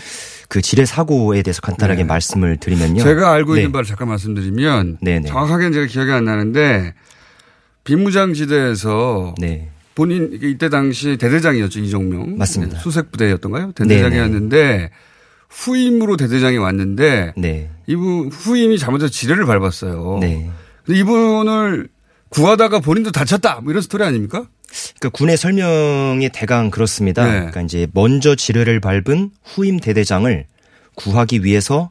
[0.50, 2.08] 그 지뢰 사고에 대해서 간단하게 네.
[2.08, 3.02] 말씀을 드리면요.
[3.02, 3.62] 제가 알고 네.
[3.62, 5.28] 있는 바를 잠깐 말씀드리면 네네.
[5.30, 6.94] 정확하게는 제가 기억이 안 나는데
[7.86, 9.70] 비무장지대에서 네.
[9.96, 12.76] 본인 이때 당시 대대장이었죠 이종명 맞습니다.
[12.76, 13.72] 네, 수색부대였던가요?
[13.74, 14.92] 대대장이었는데
[15.50, 17.70] 후임으로 대대장이 왔는데 네.
[17.88, 20.18] 이분 후임이 잘못해서 지뢰를 밟았어요.
[20.20, 20.50] 네.
[20.86, 21.88] 근데 이분을
[22.28, 24.46] 구하다가 본인도 다쳤다 뭐 이런 스토리 아닙니까?
[25.00, 27.24] 그 군의 설명이 대강 그렇습니다.
[27.26, 27.32] 네.
[27.32, 30.46] 그러니까 이제 먼저 지뢰를 밟은 후임 대대장을
[30.96, 31.90] 구하기 위해서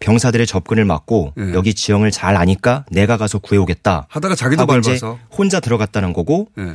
[0.00, 1.52] 병사들의 접근을 막고 네.
[1.52, 4.06] 여기 지형을 잘 아니까 내가 가서 구해오겠다.
[4.08, 5.18] 하다가 자기도 밟아서.
[5.30, 6.72] 혼자 들어갔다는 거고 네.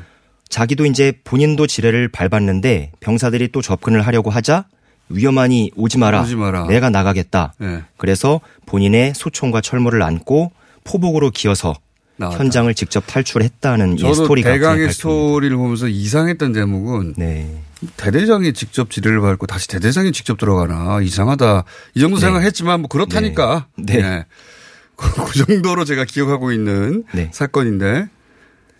[0.47, 4.66] 자기도 이제 본인도 지뢰를 밟았는데 병사들이 또 접근을 하려고 하자
[5.10, 6.22] 위험하니 오지 마라.
[6.22, 6.68] 오지 마라.
[6.68, 7.53] 내가 나가겠다.
[7.58, 7.82] 네.
[7.97, 10.51] 그래서 본인의 소총과 철모를 안고
[10.84, 11.74] 포복으로 기어서
[12.18, 12.39] 나왔다.
[12.39, 14.91] 현장을 직접 탈출했다는 이 스토리가 대강의.
[14.91, 17.61] 스토리를 보면서 이상했던 대목은 네.
[17.97, 22.22] 대대장이 직접 지뢰를 밟고 다시 대대장이 직접 들어가나 이상하다 이 정도 네.
[22.22, 24.01] 생각했지만 뭐 그렇다니까 네.
[24.01, 24.26] 네.
[24.95, 27.30] 그, 그 정도로 제가 기억하고 있는 네.
[27.34, 28.07] 사건인데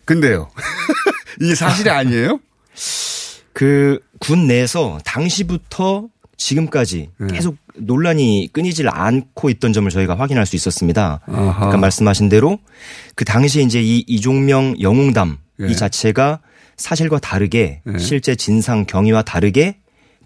[0.06, 0.50] 근데요.
[1.42, 2.40] 이게 사실이 아니에요?
[3.54, 6.08] 그 군 내에서 당시부터
[6.38, 7.28] 지금까지 네.
[7.34, 11.22] 계속 논란이 끊이질 않고 있던 점을 저희가 확인할 수 있었습니다.
[11.28, 11.68] 아하.
[11.68, 12.60] 아까 말씀하신 대로
[13.16, 15.68] 그 당시에 이제 이 이종명 영웅담 예.
[15.68, 16.40] 이 자체가
[16.78, 17.98] 사실과 다르게 예.
[17.98, 19.78] 실제 진상 경위와 다르게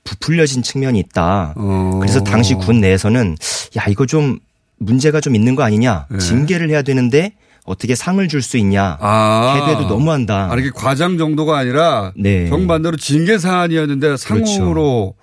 [0.03, 1.53] 부풀려진 측면이 있다.
[1.57, 1.97] 어.
[1.99, 3.35] 그래서 당시 군 내에서는
[3.77, 4.39] 야 이거 좀
[4.77, 6.17] 문제가 좀 있는 거 아니냐 예.
[6.17, 7.33] 징계를 해야 되는데
[7.65, 9.67] 어떻게 상을 줄 수 있냐 아.
[9.69, 10.49] 해도 너무한다.
[10.51, 12.47] 아, 이렇게 과장 정도가 아니라 네.
[12.49, 15.18] 정반대로 징계 사안이었는데 상으로 갔다.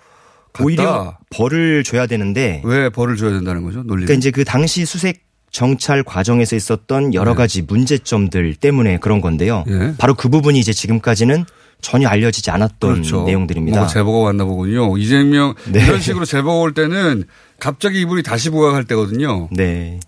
[0.65, 3.83] 오히려 벌을 줘야 되는데 왜 벌을 줘야 된다는 거죠?
[3.83, 4.05] 논리.
[4.05, 7.37] 그러니까 이제 그 당시 수색 정찰 과정에서 있었던 여러 네.
[7.37, 9.65] 가지 문제점들 때문에 그런 건데요.
[9.69, 9.95] 예.
[9.97, 11.45] 바로 그 부분이 이제 지금까지는
[11.81, 13.25] 전혀 알려지지 않았던 그렇죠.
[13.25, 13.77] 내용들입니다.
[13.79, 14.97] 뭔가 제보가 왔나 보군요.
[14.99, 15.85] 이재명 네.
[15.85, 17.25] 이런 식으로 제보가 올 때는
[17.59, 19.49] 갑자기 이분이 다시 부각할 때거든요.
[19.51, 20.01] 네.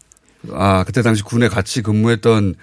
[0.52, 2.54] 아 그때 당시 군에 같이 근무했던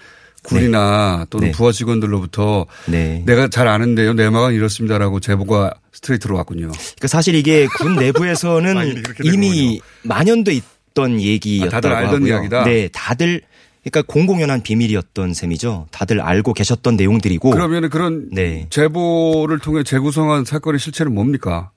[0.45, 1.51] 군이나 또는 네.
[1.51, 3.23] 부하 직원들로부터 네.
[3.25, 4.13] 내가 잘 아는데요.
[4.13, 6.71] 내막은 이렇습니다라고 제보가 스트레이트로 왔군요.
[6.71, 12.27] 그러니까 사실 이게 군 내부에서는 이미 만연돼 있던 얘기였다고 아, 다들 알던 하고요.
[12.27, 12.63] 이야기다?
[12.65, 13.41] 네, 다들
[13.83, 15.87] 그러니까 공공연한 비밀이었던 셈이죠.
[15.91, 17.51] 다들 알고 계셨던 내용들이고.
[17.51, 18.65] 그러면 그런 네.
[18.71, 21.69] 제보를 통해 재구성한 사건의 실체는 뭡니까?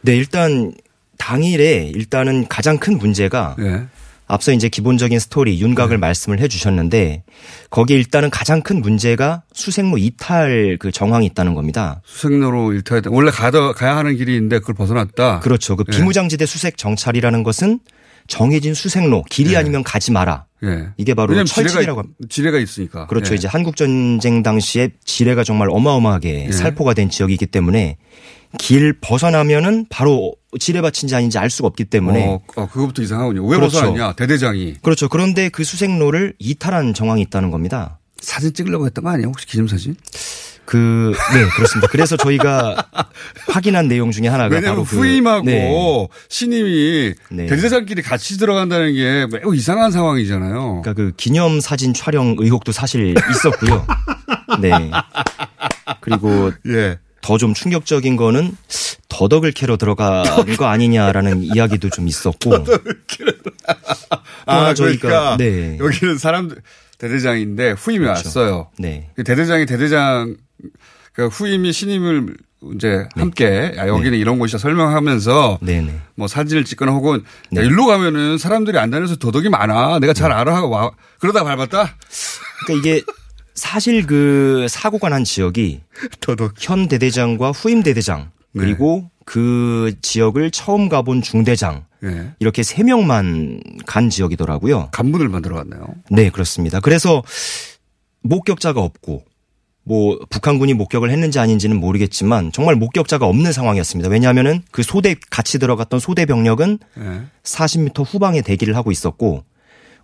[0.00, 0.72] 네, 일단
[1.18, 3.84] 당일에 일단은 가장 큰 문제가 예.
[4.26, 7.22] 앞서 이제 기본적인 스토리 윤곽을 말씀을 해 주셨는데
[7.70, 12.00] 거기에 일단은 가장 큰 문제가 수색로 이탈 그 정황이 있다는 겁니다.
[12.04, 13.10] 수색로로 일탈했다.
[13.12, 15.40] 원래 가다, 가야 하는 길이 있는데 그걸 벗어났다.
[15.40, 15.76] 그렇죠.
[15.76, 15.96] 그 예.
[15.96, 17.80] 비무장지대 수색 정찰이라는 것은
[18.26, 19.56] 정해진 수색로 길이 예.
[19.56, 20.46] 아니면 가지 마라.
[20.64, 20.88] 예.
[20.96, 22.18] 이게 바로 철칙이라고 지뢰가, 합니다.
[22.28, 23.06] 지뢰가 있으니까.
[23.06, 23.32] 그렇죠.
[23.32, 23.36] 예.
[23.36, 26.52] 이제 한국 전쟁 당시에 지뢰가 정말 어마어마하게 예.
[26.52, 27.98] 살포가 된 지역이기 때문에
[28.58, 33.46] 길 벗어나면은 바로 지뢰밭인지 아닌지 알 수가 없기 때문에 어, 어, 그거부터 이상하군요.
[33.46, 33.80] 왜 그렇죠.
[33.80, 34.14] 벗어났냐?
[34.14, 34.76] 대대장이.
[34.82, 35.08] 그렇죠.
[35.08, 37.98] 그런데 그 수색로를 이탈한 정황이 있다는 겁니다.
[38.20, 39.28] 사진 찍으려고 했던 거 아니에요?
[39.28, 39.96] 혹시 기념사진?
[40.64, 41.86] 그, 네, 그렇습니다.
[41.88, 42.88] 그래서 저희가
[43.48, 46.08] 확인한 내용 중에 하나가 왜냐하면 바로 그, 후임하고 네.
[46.28, 47.46] 신임이 네.
[47.46, 50.82] 대대장끼리 같이 들어간다는 게 매우 이상한 상황이잖아요.
[50.82, 53.86] 그러니까 그 기념 사진 촬영 의혹도 사실 있었고요.
[54.60, 54.90] 네.
[56.00, 56.98] 그리고 예.
[57.26, 58.56] 더 좀 충격적인 거는
[59.08, 60.24] 더덕을 캐러 들어간
[60.56, 62.54] 거 아니냐라는 이야기도 좀 있었고.
[64.46, 65.76] 아, 저희가- 그러니까 네.
[65.80, 66.58] 여기는 사람들
[66.98, 68.28] 대대장인데 후임이 그렇죠.
[68.28, 68.70] 왔어요.
[68.78, 69.10] 네.
[69.16, 70.36] 그 대대장이 대대장
[71.12, 72.36] 그 후임이 신임을
[72.76, 73.20] 이제 네.
[73.20, 75.98] 함께 야, 여기는 이런 곳이다 설명하면서 네네.
[76.14, 77.60] 뭐 사진을 찍거나 혹은 네.
[77.60, 79.98] 야, 일로 가면은 사람들이 안 다녀서 도덕이 많아.
[79.98, 80.90] 내가 잘 알아 하고 와.
[81.18, 81.96] 그러다 밟았다.
[82.66, 83.02] 그러니까 이게
[83.56, 85.80] 사실 그 사고가 난 지역이
[86.20, 86.54] 도덕.
[86.58, 88.62] 현 대대장과 후임 대대장 네.
[88.62, 92.32] 그리고 그 지역을 처음 가본 중대장 예.
[92.38, 94.90] 이렇게 세 명만 간 지역이더라고요.
[94.92, 95.86] 간문을만 들어갔네요.
[96.10, 96.80] 네, 그렇습니다.
[96.80, 97.22] 그래서
[98.22, 99.24] 목격자가 없고
[99.82, 104.10] 뭐 북한군이 목격을 했는지 아닌지는 모르겠지만 정말 목격자가 없는 상황이었습니다.
[104.10, 107.22] 왜냐하면은 그 소대 같이 들어갔던 소대 병력은 예.
[107.42, 109.44] 40m 후방에 대기를 하고 있었고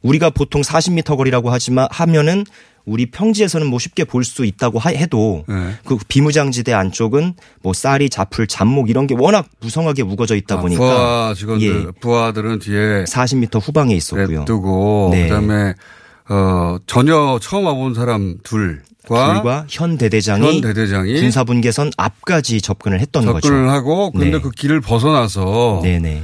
[0.02, 2.44] 우리가 보통 40m 거리라고 하지만 하면은
[2.84, 5.54] 우리 평지에서는 뭐 쉽게 볼 수 있다고 하- 해도 예.
[5.84, 10.80] 그 비무장지대 안쪽은 뭐 쌀이 자풀 잡목 이런 게 워낙 무성하게 우거져 있다 아, 보니까
[10.80, 14.40] 부하 직원들, 예, 부하들은 뒤에 40m 후방에 있었고요.
[14.40, 15.24] 냅두고 네.
[15.28, 15.74] 그다음에
[16.28, 23.00] 어 전혀 처음 와본 사람 둘 과 둘과 현 대대장이, 현 대대장이 군사분계선 앞까지 접근을
[23.00, 23.40] 했던 거죠.
[23.48, 24.40] 접근을 하고 근데 네.
[24.40, 26.22] 그 길을 벗어나서 네네.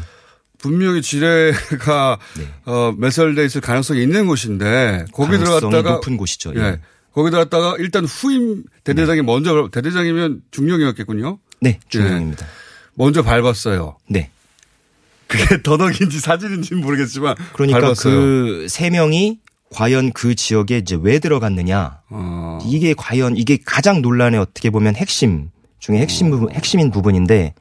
[0.59, 2.19] 분명히 지뢰가
[2.67, 6.53] 어, 매설돼 있을 가능성이 있는 곳인데 거기 들어갔다가 높은 곳이죠.
[6.57, 6.61] 예.
[6.61, 6.81] 예.
[7.13, 11.39] 거기 들어갔다가 일단 후임 대대장이 먼저 대대장이면 중령이었겠군요.
[11.61, 12.47] 네, 중령입니다.
[12.95, 13.97] 먼저 밟았어요.
[14.09, 14.31] 네.
[15.27, 17.95] 그게 더덕인지 사진인지는 모르겠지만 그러니까.
[17.95, 19.39] 그 세 명이
[19.71, 22.01] 과연 그 지역에 이제 왜 들어갔느냐.
[22.09, 22.59] 어.
[22.65, 27.55] 이게 과연 이게 가장 논란의 어떻게 보면 핵심 중에 핵심 부분, 핵심인 부분인데,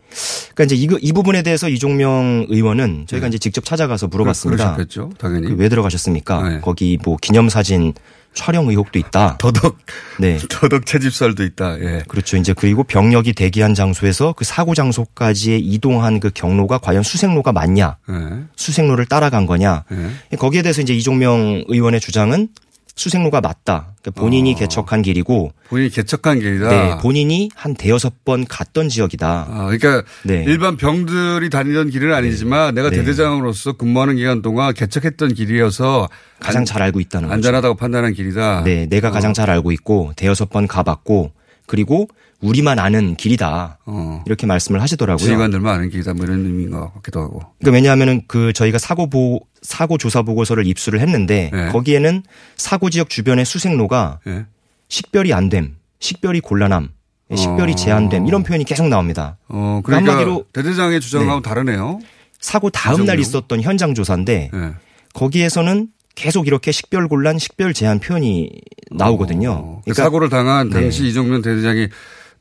[0.55, 4.63] 그러니까 이제 이, 이 부분에 대해서 이종명 의원은 저희가 이제 직접 찾아가서 물어봤습니다.
[4.63, 4.71] 네.
[4.71, 5.47] 그러셨겠죠, 당연히.
[5.47, 6.49] 그왜 들어가셨습니까?
[6.49, 6.59] 네.
[6.61, 7.93] 거기 뭐 기념사진
[8.37, 9.37] 촬영 의혹도 있다.
[9.41, 9.77] 더덕
[10.19, 10.37] 네.
[10.49, 11.79] 더덕 채집살도 있다.
[11.79, 12.03] 예.
[12.07, 12.37] 그렇죠.
[12.37, 17.97] 이제 그리고 병력이 대기한 장소에서 그 사고 장소까지 이동한 그 경로가 과연 수색로가 맞냐?
[18.09, 18.13] 예.
[18.55, 19.83] 수색로를 따라간 거냐?
[20.31, 20.37] 예.
[20.37, 22.49] 거기에 대해서 이제 이종명 의원의 주장은
[22.97, 23.93] 수색로가 맞다.
[24.01, 26.69] 그러니까 본인이 개척한 길이고 본인이 개척한 길이다.
[26.69, 29.47] 네, 본인이 한 대여섯 번 갔던 지역이다.
[29.49, 30.43] 아, 그러니까 네.
[30.47, 32.97] 일반 병들이 다니던 길은 아니지만 내가 네.
[32.97, 37.33] 대대장으로서 근무하는 기간 동안 개척했던 길이어서 가장 안- 잘 알고 있다는 거죠.
[37.35, 38.63] 안전하다고 판단한 길이다.
[38.65, 41.31] 네, 내가 가장 잘 알고 있고 대여섯 번 가봤고
[41.67, 42.07] 그리고
[42.41, 43.79] 우리만 아는 길이다.
[43.85, 44.23] 어.
[44.25, 45.25] 이렇게 말씀을 하시더라고요.
[45.25, 46.13] 지휘관들만 아는 길이다.
[46.13, 47.41] 뭐 이런 의미인 것 같기도 하고.
[47.59, 51.69] 그러니까 왜냐하면은 그 저희가 사고 보 사고 조사 보고서를 입수를 했는데 네.
[51.69, 52.23] 거기에는
[52.55, 54.45] 사고 지역 주변의 수색로가 예.
[54.89, 56.89] 식별이 안 됨, 식별이 곤란함,
[57.35, 57.75] 식별이 어.
[57.75, 59.37] 제한됨 이런 표현이 계속 나옵니다.
[59.47, 61.49] 어, 그러니까 한마디로 대대장의 주장하고 네.
[61.49, 61.99] 다르네요.
[62.39, 64.71] 사고 다음 날 있었던 현장 조사인데 네.
[65.13, 68.49] 거기에서는 계속 이렇게 식별 곤란, 식별 제한 표현이
[68.91, 69.81] 나오거든요.
[69.85, 70.81] 그 사고를 당한 네.
[70.81, 71.89] 당시 이정면 대대장이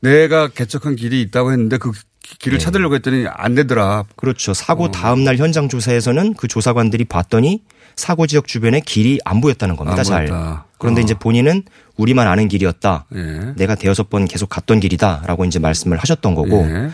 [0.01, 1.91] 내가 개척한 길이 있다고 했는데 그
[2.23, 4.03] 기- 길을 찾으려고 했더니 안 되더라.
[4.15, 4.53] 그렇죠.
[4.53, 7.63] 사고 다음 날 현장 조사에서는 그 조사관들이 봤더니
[7.95, 9.99] 사고 지역 주변에 길이 안 보였다는 겁니다.
[9.99, 10.27] 안 잘.
[10.27, 10.65] 보였다.
[10.77, 11.03] 그런데 어.
[11.03, 11.63] 이제 본인은
[11.95, 13.05] 우리만 아는 길이었다.
[13.15, 13.53] 예.
[13.55, 16.67] 내가 대여섯 번 계속 갔던 길이다라고 이제 말씀을 하셨던 거고.
[16.69, 16.89] 예.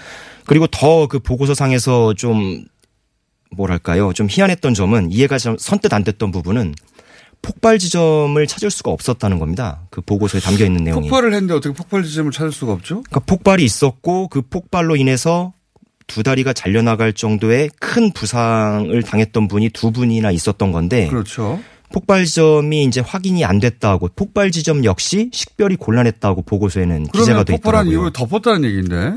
[0.46, 2.64] 그리고 더 그 보고서상에서 좀
[3.56, 4.14] 뭐랄까요?
[4.14, 6.74] 좀 희한했던 점은 이해가 좀 선뜻 안 됐던 부분은
[7.44, 9.82] 폭발 지점을 찾을 수가 없었다는 겁니다.
[9.92, 11.10] 그 보고서에 담겨 있는 내용이.
[11.10, 13.04] 폭발을 했는데 어떻게 폭발 지점을 찾을 수가 없죠?
[13.04, 15.54] 그러니까 폭발이 있었고 그 폭발로 인해서
[16.08, 21.60] 두 다리가 잘려나갈 정도의 큰 부상을 당했던 분이 두 분이나 있었던 건데 그렇죠.
[21.92, 27.54] 폭발 지점이 이제 확인이 안 됐다고 폭발 지점 역시 식별이 곤란했다고 보고서에는 기재가 그러면 돼
[27.54, 28.00] 폭발한 있더라고요.
[28.00, 29.14] 이후에 덮었다는 얘기인데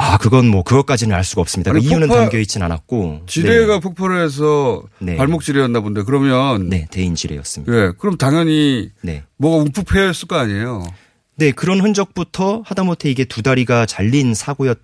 [0.00, 1.72] 아 그건 뭐 그것까지는 알 수가 없습니다.
[1.72, 3.80] 아니, 그 이유는 폭발- 담겨 있진 않았고 지뢰가 네.
[3.80, 5.16] 폭발을 해서 네.
[5.16, 7.72] 발목 지뢰였나 본데 그러면 네 대인 지뢰였습니다.
[7.74, 9.24] 예, 그럼 당연히 네.
[9.38, 10.86] 뭐가 움푹 패였을 거 아니에요.
[11.36, 14.78] 네 그런 흔적부터 하다못해 이게 두 다리가 잘린 사고였던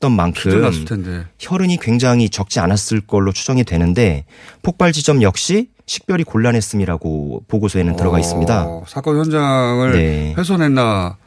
[0.00, 1.26] 피도 만큼.
[1.38, 4.24] 혈흔이 굉장히 적지 않았을 걸로 추정이 되는데
[4.62, 8.64] 폭발 지점 역시 식별이 곤란했음이라고 보고서에는 들어가 있습니다.
[8.66, 10.34] 어, 사건 현장을 네.
[10.38, 11.18] 훼손했나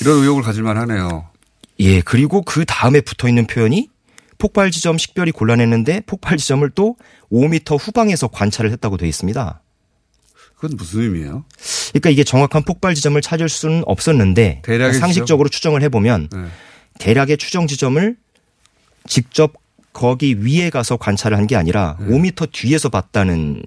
[0.00, 1.26] 이런 의혹을 가질만 하네요.
[1.80, 3.88] 예, 그리고 그 다음에 붙어 있는 표현이
[4.38, 6.96] 폭발 지점 식별이 곤란했는데 폭발 지점을 또
[7.32, 9.62] 5m 후방에서 관찰을 했다고 되어 있습니다.
[10.56, 11.44] 그건 무슨 의미예요?
[11.90, 16.44] 그러니까 이게 정확한 폭발 지점을 찾을 수는 없었는데 대략의 상식적으로 추정을 해보면 네.
[16.98, 18.16] 대략의 추정 지점을
[19.06, 19.52] 직접
[19.92, 23.62] 거기 위에 가서 관찰을 한 게 아니라 5m 뒤에서 봤다는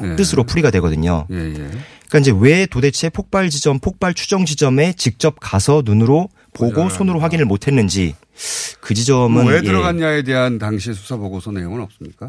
[0.00, 0.16] 네.
[0.16, 1.26] 뜻으로 풀이가 되거든요.
[1.30, 1.52] 예, 예.
[1.54, 6.28] 그러니까 이제 왜 도대체 폭발 지점, 폭발 추정 지점에 직접 가서 눈으로
[6.58, 8.14] 보고 손으로 확인을 못했는지
[8.80, 12.28] 그 지점은 뭐왜 예, 들어갔냐에 대한 당시 수사 보고서 내용은 없습니까?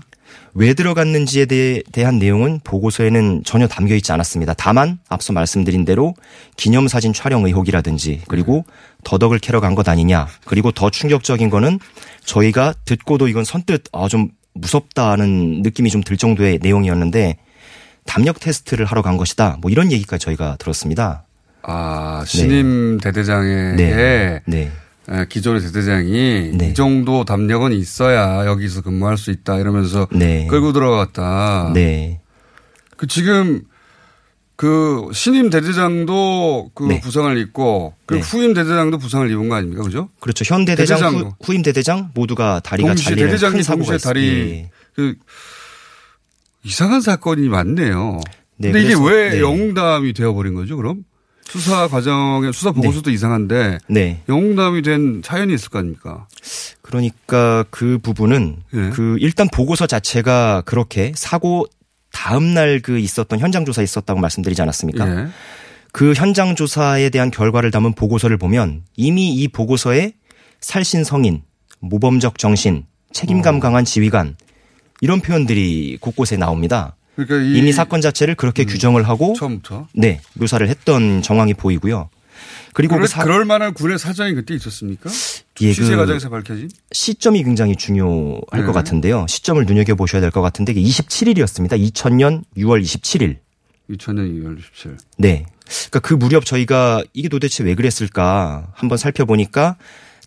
[0.53, 4.53] 왜 들어갔는지에 대해, 대한 내용은 보고서에는 전혀 담겨 있지 않았습니다.
[4.55, 6.13] 다만 앞서 말씀드린 대로
[6.57, 8.65] 기념사진 촬영 의혹이라든지 그리고
[9.03, 11.79] 더덕을 캐러 간 것 아니냐 그리고 더 충격적인 거는
[12.25, 17.37] 저희가 듣고도 이건 선뜻 아, 좀 무섭다는 느낌이 좀 들 정도의 내용이었는데
[18.05, 19.57] 담력 테스트를 하러 간 것이다.
[19.61, 21.25] 뭐 이런 얘기까지 저희가 들었습니다.
[21.63, 24.41] 아, 신임 대대장의 네.
[24.45, 24.71] 네.
[25.09, 30.47] 에, 기존의 대대장이 이 정도 담력은 있어야 여기서 근무할 수 있다 이러면서 네.
[30.47, 31.71] 끌고 들어갔다.
[31.73, 32.21] 네.
[32.95, 33.61] 그 지금
[34.55, 36.99] 그 신임 대대장도 그 네.
[36.99, 38.19] 부상을 입고 그 네.
[38.19, 39.83] 후임 대대장도 부상을 입은 거 아닙니까?
[39.83, 40.09] 그죠?
[40.19, 40.43] 그렇죠.
[40.45, 41.35] 현 대대장, 대대장도.
[41.41, 44.07] 후, 임 대대장 모두가 다리가 동시에 잘리는 대대장이 큰 사고가 동시에.
[44.07, 44.69] 다리 예.
[44.93, 45.15] 그
[46.63, 48.19] 이상한 사건이 많네요.
[48.57, 49.39] 네, 근데 이게 왜 네.
[49.39, 50.75] 영웅담이 되어 버린 거죠?
[50.75, 51.05] 그럼
[51.49, 54.21] 수사 과정에 수사 보고서도 이상한데 네.
[54.29, 56.27] 영웅담이 된 사연이 있을 거 아닙니까?
[56.81, 58.89] 그러니까 그 부분은 예.
[58.91, 61.65] 그 일단 보고서 자체가 그렇게 사고
[62.11, 65.09] 다음 날 그 있었던 현장 조사 있었다고 말씀드리지 않았습니까?
[65.09, 65.27] 예.
[65.91, 70.13] 그 현장 조사에 대한 결과를 담은 보고서를 보면 이미 이 보고서에
[70.61, 71.41] 살신 성인,
[71.79, 73.59] 모범적 정신, 책임감 어.
[73.59, 74.35] 강한 지휘관
[75.01, 76.95] 이런 표현들이 곳곳에 나옵니다.
[77.25, 82.09] 그러니까 이- 이미 사건 자체를 그렇게 규정을 하고 처음부터 네 묘사를 했던 정황이 보이고요.
[82.73, 85.09] 그리고 그럴, 그 사, 그럴 만한 군의 사정이 그때 있었습니까?
[85.61, 86.69] 예, 취재 그- 과정에서 밝혀진?
[86.91, 88.63] 시점이 굉장히 중요할 네.
[88.63, 89.25] 것 같은데요.
[89.27, 91.71] 시점을 눈여겨 보셔야 될 것 같은데 이게 27일이었습니다.
[91.91, 93.37] 2000년 6월 27일.
[93.89, 94.97] 2000년 2월 27일.
[95.17, 95.45] 네.
[95.89, 99.75] 그러니까 그 무렵 저희가 이게 도대체 왜 그랬을까 한번 살펴보니까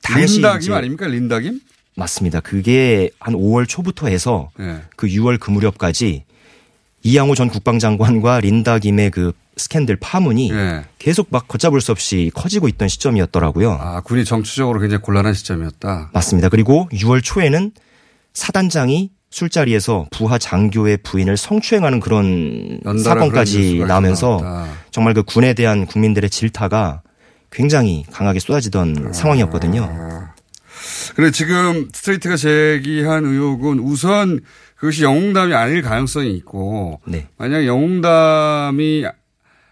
[0.03, 1.07] 당시 린다김 아닙니까?
[1.07, 1.61] 린다김?
[1.95, 2.41] 맞습니다.
[2.41, 4.81] 그게 한 5월 초부터 해서 네.
[4.97, 6.25] 그 6월 그 무렵까지
[7.03, 10.85] 이양호 전 국방장관과 린다 김의 그 스캔들 파문이 네.
[10.99, 13.73] 계속 막 걷잡을 수 없이 커지고 있던 시점이었더라고요.
[13.81, 16.11] 아, 군이 정치적으로 굉장히 곤란한 시점이었다.
[16.13, 16.49] 맞습니다.
[16.49, 17.73] 그리고 6월 초에는
[18.33, 24.69] 사단장이 술자리에서 부하 장교의 부인을 성추행하는 그런 사건까지 나왔다.
[24.91, 27.03] 정말 그 군에 대한 국민들의 질타가
[27.51, 29.13] 굉장히 강하게 쏟아지던 아.
[29.13, 30.31] 상황이었거든요.
[31.15, 34.41] 그래 지금 스트레이트가 제기한 의혹은 우선
[34.83, 37.29] 그것이 영웅담이 아닐 가능성이 있고 네.
[37.39, 39.05] 만약 영웅담이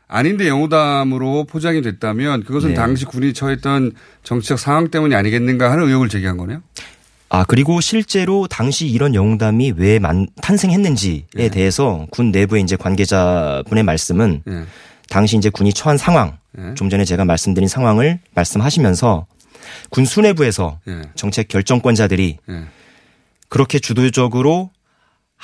[0.07, 2.75] 아닌데 영웅담으로 포장이 됐다면 그것은 네.
[2.75, 3.91] 당시 군이 처했던
[4.23, 6.63] 정치적 상황 때문이 아니겠는가 하는 의혹을 제기한 거네요.
[7.29, 11.49] 아, 그리고 실제로 당시 이런 영웅담이 왜 만, 탄생했는지에 예.
[11.49, 14.65] 대해서 군 내부의 이제 관계자분의 말씀은 예.
[15.09, 16.75] 당시 이제 군이 처한 상황, 예.
[16.77, 19.27] 좀 전에 제가 말씀드린 상황을 말씀하시면서
[19.91, 21.03] 군 수뇌부에서 예.
[21.17, 22.65] 정책 결정권자들이 예.
[23.49, 24.71] 그렇게 주도적으로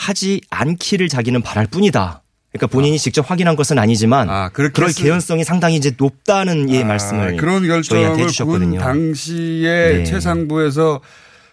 [0.00, 2.22] 하지 않기를 자기는 바랄 뿐이다.
[2.52, 4.28] 그러니까 본인이 직접 확인한 것은 아니지만
[4.70, 8.78] 그럴 했을- 개연성이 상당히 이제 높다는 예 말씀을 아, 그런 저희한테 결정을 군 해주셨거든요.
[8.80, 10.04] 당시에 네.
[10.04, 11.00] 최상부에서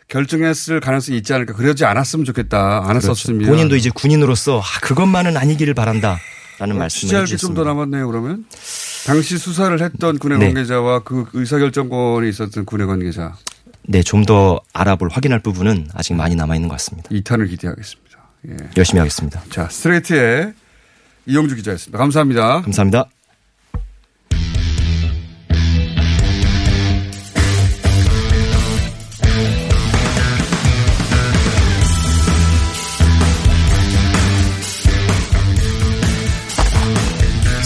[0.07, 1.53] 결정했을 가능성이 있지 않을까.
[1.53, 2.83] 그러지 않았으면 좋겠다.
[2.87, 3.39] 안 했었으면.
[3.39, 3.51] 그렇죠.
[3.51, 6.19] 본인도 이제 군인으로서 아, 그것만은 아니기를 바란다
[6.59, 7.63] 라는 말씀을 취재할 게좀더 해주셨습니다.
[7.63, 8.07] 남았네요.
[8.07, 8.45] 그러면
[9.07, 10.45] 당시 수사를 했던 군의 네.
[10.47, 13.35] 관계자와 그 의사결정권이 있었던 군의 관계자
[13.85, 17.09] 네, 좀 더 알아볼 확인할 부분은 아직 많이 남아 있는 것 같습니다.
[17.09, 18.02] 2탄을 기대하겠습니다.
[18.49, 18.55] 예.
[18.77, 19.41] 열심히 하겠습니다.
[19.49, 20.53] 자, 스트레이트의
[21.25, 21.97] 이용주 기자였습니다.
[21.97, 22.61] 감사합니다.
[22.61, 23.09] 감사합니다.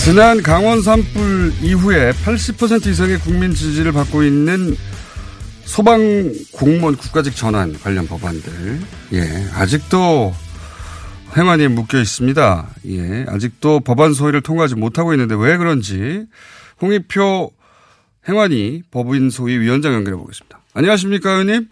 [0.07, 4.77] 지난 강원 산불 이후에 80% 이상의 국민 지지를 받고 있는
[5.65, 8.79] 소방 공무원 국가직 전환 관련 법안들,
[9.11, 10.33] 예, 아직도
[11.35, 12.67] 행안위에 묶여 있습니다.
[12.87, 16.25] 예, 아직도 법안 소위를 통과하지 못하고 있는데 왜 그런지
[16.81, 17.51] 홍익표
[18.27, 20.59] 행안위 법인 소위 위원장 연결해 보겠습니다.
[20.73, 21.67] 안녕하십니까, 의원님?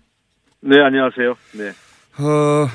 [0.62, 1.36] 네, 안녕하세요.
[1.54, 1.70] 네.
[2.24, 2.68] 어,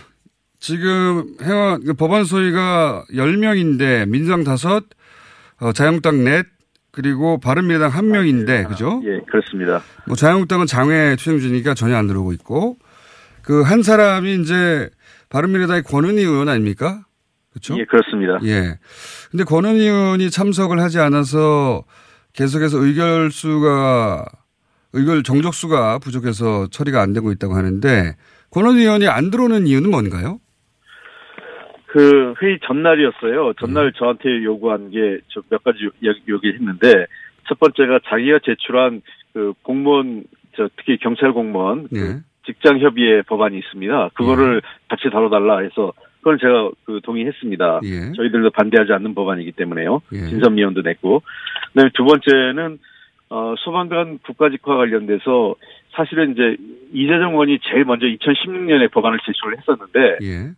[0.59, 4.85] 지금 행안, 그 법안 소위가 10명인데 민주당 다섯,
[5.61, 6.47] 어, 자유한국당 넷,
[6.93, 9.01] 그리고 바른미래당 한 명인데, 그죠?
[9.05, 9.83] 예, 그렇습니다.
[10.07, 12.76] 뭐 자유한국당은 장외 투쟁 중이니까 전혀 안 들어오고 있고,
[13.43, 14.91] 그 한 사람이 이제
[15.31, 17.05] 바른미래당의 권은희 의원 아닙니까?
[17.51, 17.76] 그렇죠?
[17.78, 18.39] 예, 그렇습니다.
[18.45, 18.78] 예.
[19.31, 21.85] 근데 권은희 의원이 참석을 하지 않아서
[22.33, 24.24] 계속해서 의결수가
[24.93, 28.16] 의결 정족수가 부족해서 처리가 안 되고 있다고 하는데
[28.51, 30.41] 권은희 의원이 안 들어오는 이유는 뭔가요?
[31.87, 33.49] 그 회의 전날이었어요.
[33.49, 33.53] 음.
[33.59, 37.07] 전날 저한테 요구한 게저몇 가지 요- 요기했는데
[37.49, 39.03] 첫 번째가 자기가 제출한
[39.33, 40.24] 그 공무원
[40.57, 42.20] 저 특히 경찰 공무원 그 예.
[42.53, 44.11] 직장 협의회 법안이 있습니다.
[44.15, 47.81] 그거를 같이 다뤄달라 해서 그걸 제가 그 동의했습니다.
[47.85, 48.13] 예.
[48.13, 50.03] 저희들도 반대하지 않는 법안이기 때문에요.
[50.13, 50.29] 예.
[50.29, 51.23] 진선미원도 냈고.
[51.69, 52.79] 그다음에 두 번째는
[53.31, 55.55] 어, 소방관 국가직화 관련돼서
[55.93, 56.57] 사실은 이제
[56.93, 60.51] 이재정 의원이 제일 먼저 2016년에 법안을 제출을 했었는데 예.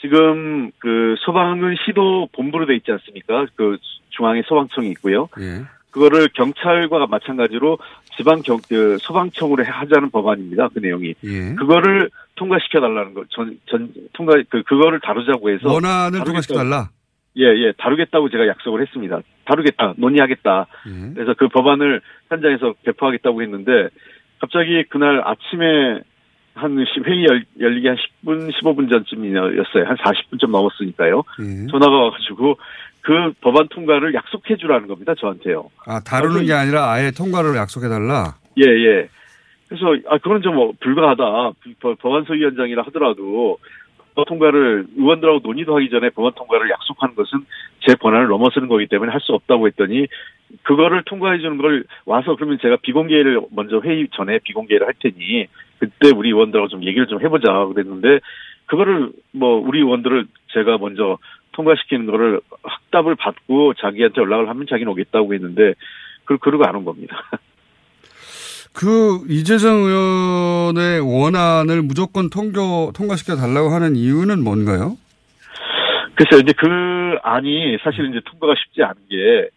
[0.00, 3.46] 지금 그 소방은 시도 본부로 돼 있지 않습니까?
[3.56, 3.78] 그
[4.10, 5.28] 중앙에 소방청이 있고요.
[5.40, 5.64] 예.
[5.90, 7.78] 그거를 경찰과 마찬가지로
[8.16, 10.68] 지방 경, 그 소방청으로 하자는 법안입니다.
[10.68, 11.14] 그 내용이.
[11.24, 11.54] 예.
[11.54, 13.24] 그거를 통과시켜 달라는 거.
[13.30, 15.72] 전, 전, 통과, 그, 그거를 다루자고 해서.
[15.72, 16.90] 원안을 통과시켜달라.
[17.36, 17.72] 예, 예.
[17.78, 19.20] 다루겠다고 제가 약속을 했습니다.
[19.44, 19.94] 다루겠다.
[19.96, 20.66] 논의하겠다.
[20.88, 21.14] 예.
[21.14, 23.88] 그래서 그 법안을 현장에서 배포하겠다고 했는데
[24.40, 26.00] 갑자기 그날 아침에
[26.58, 29.84] 한 시- 회의 열, 열리기 한 10분, 15분 전쯤이었어요.
[29.86, 31.22] 한 40분쯤 넘었으니까요.
[31.40, 31.66] 예.
[31.70, 32.58] 전화가 와가지고
[33.00, 35.14] 그 법안 통과를 약속해 주라는 겁니다.
[35.14, 35.70] 저한테요.
[35.86, 38.34] 아, 다루는 게 아니라 아예 통과를 약속해 달라.
[38.58, 39.08] 예, 예.
[39.68, 41.22] 그래서, 아, 그건 좀 뭐 불가하다.
[41.80, 43.58] 법- 법안 소위원장이라 하더라도
[44.14, 47.38] 법안 통과를 의원들하고 논의도 하기 전에 법안 통과를 약속하는 것은
[47.86, 50.06] 제 권한을 넘어서는 거기 때문에 할 수 없다고 했더니
[50.62, 55.46] 그거를 통과해 주는 걸 와서 그러면 제가 비공개를 먼저 회의 전에 비공개를 할 테니
[55.78, 58.20] 그때 우리 의원들하고 좀 얘기를 좀 해보자 그랬는데
[58.66, 61.18] 그거를 뭐 우리 의원들을 제가 먼저
[61.52, 65.74] 통과시키는 거를 확답을 받고 자기한테 연락을 하면 자기는 오겠다고 했는데
[66.24, 67.16] 그걸 그러고 안 온 겁니다.
[68.74, 74.96] 그 이재정 의원의 원안을 무조건 통교, 통과시켜 달라고 하는 이유는 뭔가요?
[76.14, 76.66] 글쎄요, 이제 그
[77.22, 79.48] 안이 사실 이제 통과가 쉽지 않은 게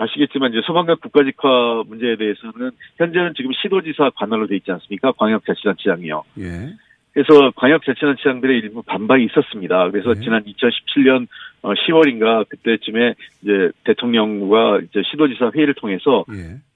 [0.00, 5.12] 아시겠지만 이제 소방관 국가직화 문제에 대해서는 현재는 지금 시도지사 관할로 돼 있지 않습니까?
[5.12, 6.22] 광역자치단체장이요.
[6.38, 6.72] 예.
[7.12, 9.90] 그래서 광역자치단체장들의 일부 반발이 있었습니다.
[9.90, 11.26] 그래서 지난 2017년
[11.62, 16.24] 10월인가 그때쯤에 이제 대통령과 이제 시도지사 회의를 통해서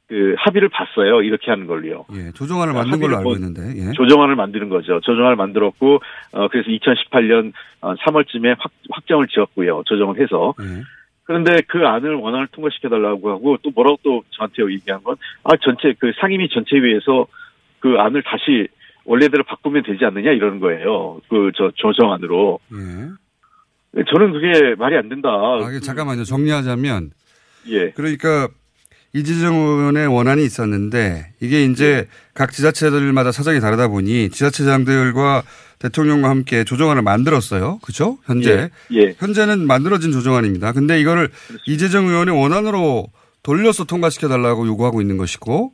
[0.06, 1.22] 그 합의를 봤어요.
[1.22, 2.04] 이렇게 하는 걸로요.
[2.14, 2.30] 예.
[2.32, 3.62] 조정안을 만든 걸로 알고 뭐 있는데.
[3.76, 3.92] 예.
[3.92, 5.00] 조정안을 만드는 거죠.
[5.00, 6.00] 조정안을 만들었고
[6.32, 9.82] 어 그래서 2018년 3월쯤에 확, 확정을 지었고요.
[9.86, 10.54] 조정을 해서.
[10.60, 10.82] 예.
[11.24, 15.94] 그런데 그 안을 원안을 통과시켜 달라고 하고 또 뭐라고 또 저한테 얘기한 건 아 전체
[15.98, 17.26] 그 상임위 전체회의에서
[17.80, 18.68] 그 안을 다시
[19.06, 21.20] 원래대로 바꾸면 되지 않느냐 이러는 거예요.
[21.28, 22.58] 그 저 조정안으로.
[22.72, 24.02] 예.
[24.10, 25.28] 저는 그게 말이 안 된다.
[25.30, 26.24] 아, 잠깐만요.
[26.24, 27.10] 정리하자면.
[27.68, 27.90] 예.
[27.90, 28.48] 그러니까
[29.14, 35.44] 이재정 의원의 원안이 있었는데 이게 이제 각 지자체들마다 사정이 다르다 보니 지자체장들과
[35.78, 37.78] 대통령과 함께 조정안을 만들었어요.
[37.82, 38.18] 그죠?
[38.24, 38.70] 현재.
[38.92, 39.14] 예.
[39.18, 40.72] 현재는 만들어진 조정안입니다.
[40.72, 41.30] 근데 이거를
[41.66, 43.06] 이재정 의원의 원안으로
[43.44, 45.72] 돌려서 통과시켜 달라고 요구하고 있는 것이고.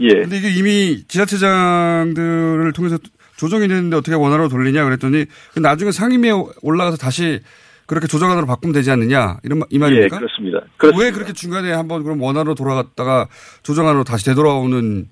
[0.00, 0.08] 예.
[0.08, 2.98] 근데 이게 이미 지자체장들을 통해서
[3.36, 5.24] 조정이 됐는데 어떻게 원안으로 돌리냐 그랬더니
[5.56, 7.40] 나중에 상임위에 올라가서 다시
[7.86, 10.16] 그렇게 조정안으로 바꾸면 되지 않느냐 이런 마- 이 말입니까?
[10.16, 10.60] 예, 그렇습니다.
[10.98, 13.28] 왜 그렇게 중간에 한번 그럼 원안으로 돌아갔다가
[13.62, 15.08] 조정안으로 다시 되돌아오는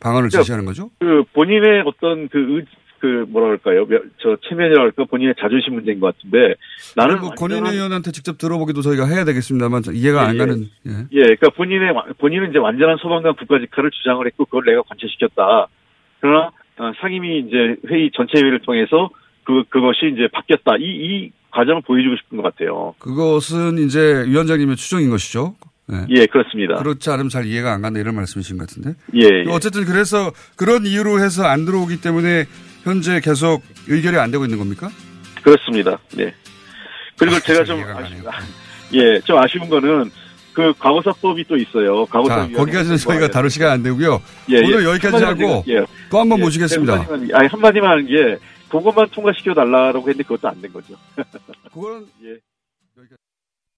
[0.00, 0.90] 방안을 그러니까 제시하는 거죠?
[0.98, 2.64] 그 본인의 어떤 그, 의,
[3.00, 3.86] 그 뭐라 그럴까요?
[3.86, 6.54] 며- 저 체면이랄까 본인의 자존심 문제인 것 같은데
[6.96, 10.68] 나는 뭐 권인희 의원한테 직접 들어보기도 저희가 해야 되겠습니다만 이해가 안 예, 가는.
[10.86, 10.90] 예.
[11.12, 15.68] 예, 그러니까 본인의 와- 본인은 이제 완전한 소방관 국가 직화를 주장을 했고 그걸 내가 관철시켰다.
[16.20, 19.10] 그러나 어, 상임위 이제 회의 전체 회의를 통해서
[19.50, 20.76] 그 그것이 이제 바뀌었다.
[20.78, 22.94] 이 이 과정을 보여주고 싶은 것 같아요.
[22.98, 25.54] 그것은 이제 위원장님의 추정인 것이죠.
[25.92, 26.06] 예.
[26.10, 26.76] 예, 그렇습니다.
[26.76, 28.94] 그렇지 않으면 잘 이해가 안 간다 이런 말씀이신 것 같은데.
[29.14, 29.50] 예, 예.
[29.50, 32.44] 어쨌든 그래서 그런 이유로 해서 안 들어오기 때문에
[32.84, 34.88] 현재 계속 의결이 안 되고 있는 겁니까?
[35.42, 35.98] 그렇습니다.
[36.16, 36.32] 네.
[37.18, 38.14] 그리고 제가 좀 아쉬,
[38.94, 40.10] 예, 좀 아쉬운 거는
[40.52, 42.06] 그 과거사법이 또 있어요.
[42.06, 44.22] 과거사 자, 거기까지는 저희가 다룰 시간 안 되고요.
[44.50, 44.84] 예, 오늘 예.
[44.90, 45.84] 여기까지 하고 예.
[46.10, 46.92] 또한번 예, 모시겠습니다.
[47.00, 48.38] 한마디만, 아니, 한마디만 하는 게
[48.70, 50.96] 그것만 통과시켜 달라고 했는데 그것도 안 된 거죠.
[51.72, 52.38] 그거는 예.